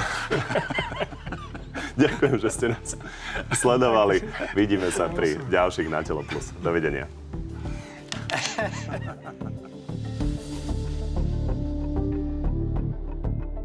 [1.93, 2.87] Ďakujem, že ste nás
[3.57, 4.21] sledovali.
[4.53, 6.53] Vidíme sa pri ďalších Na Telo Plus.
[6.61, 7.09] Dovidenia.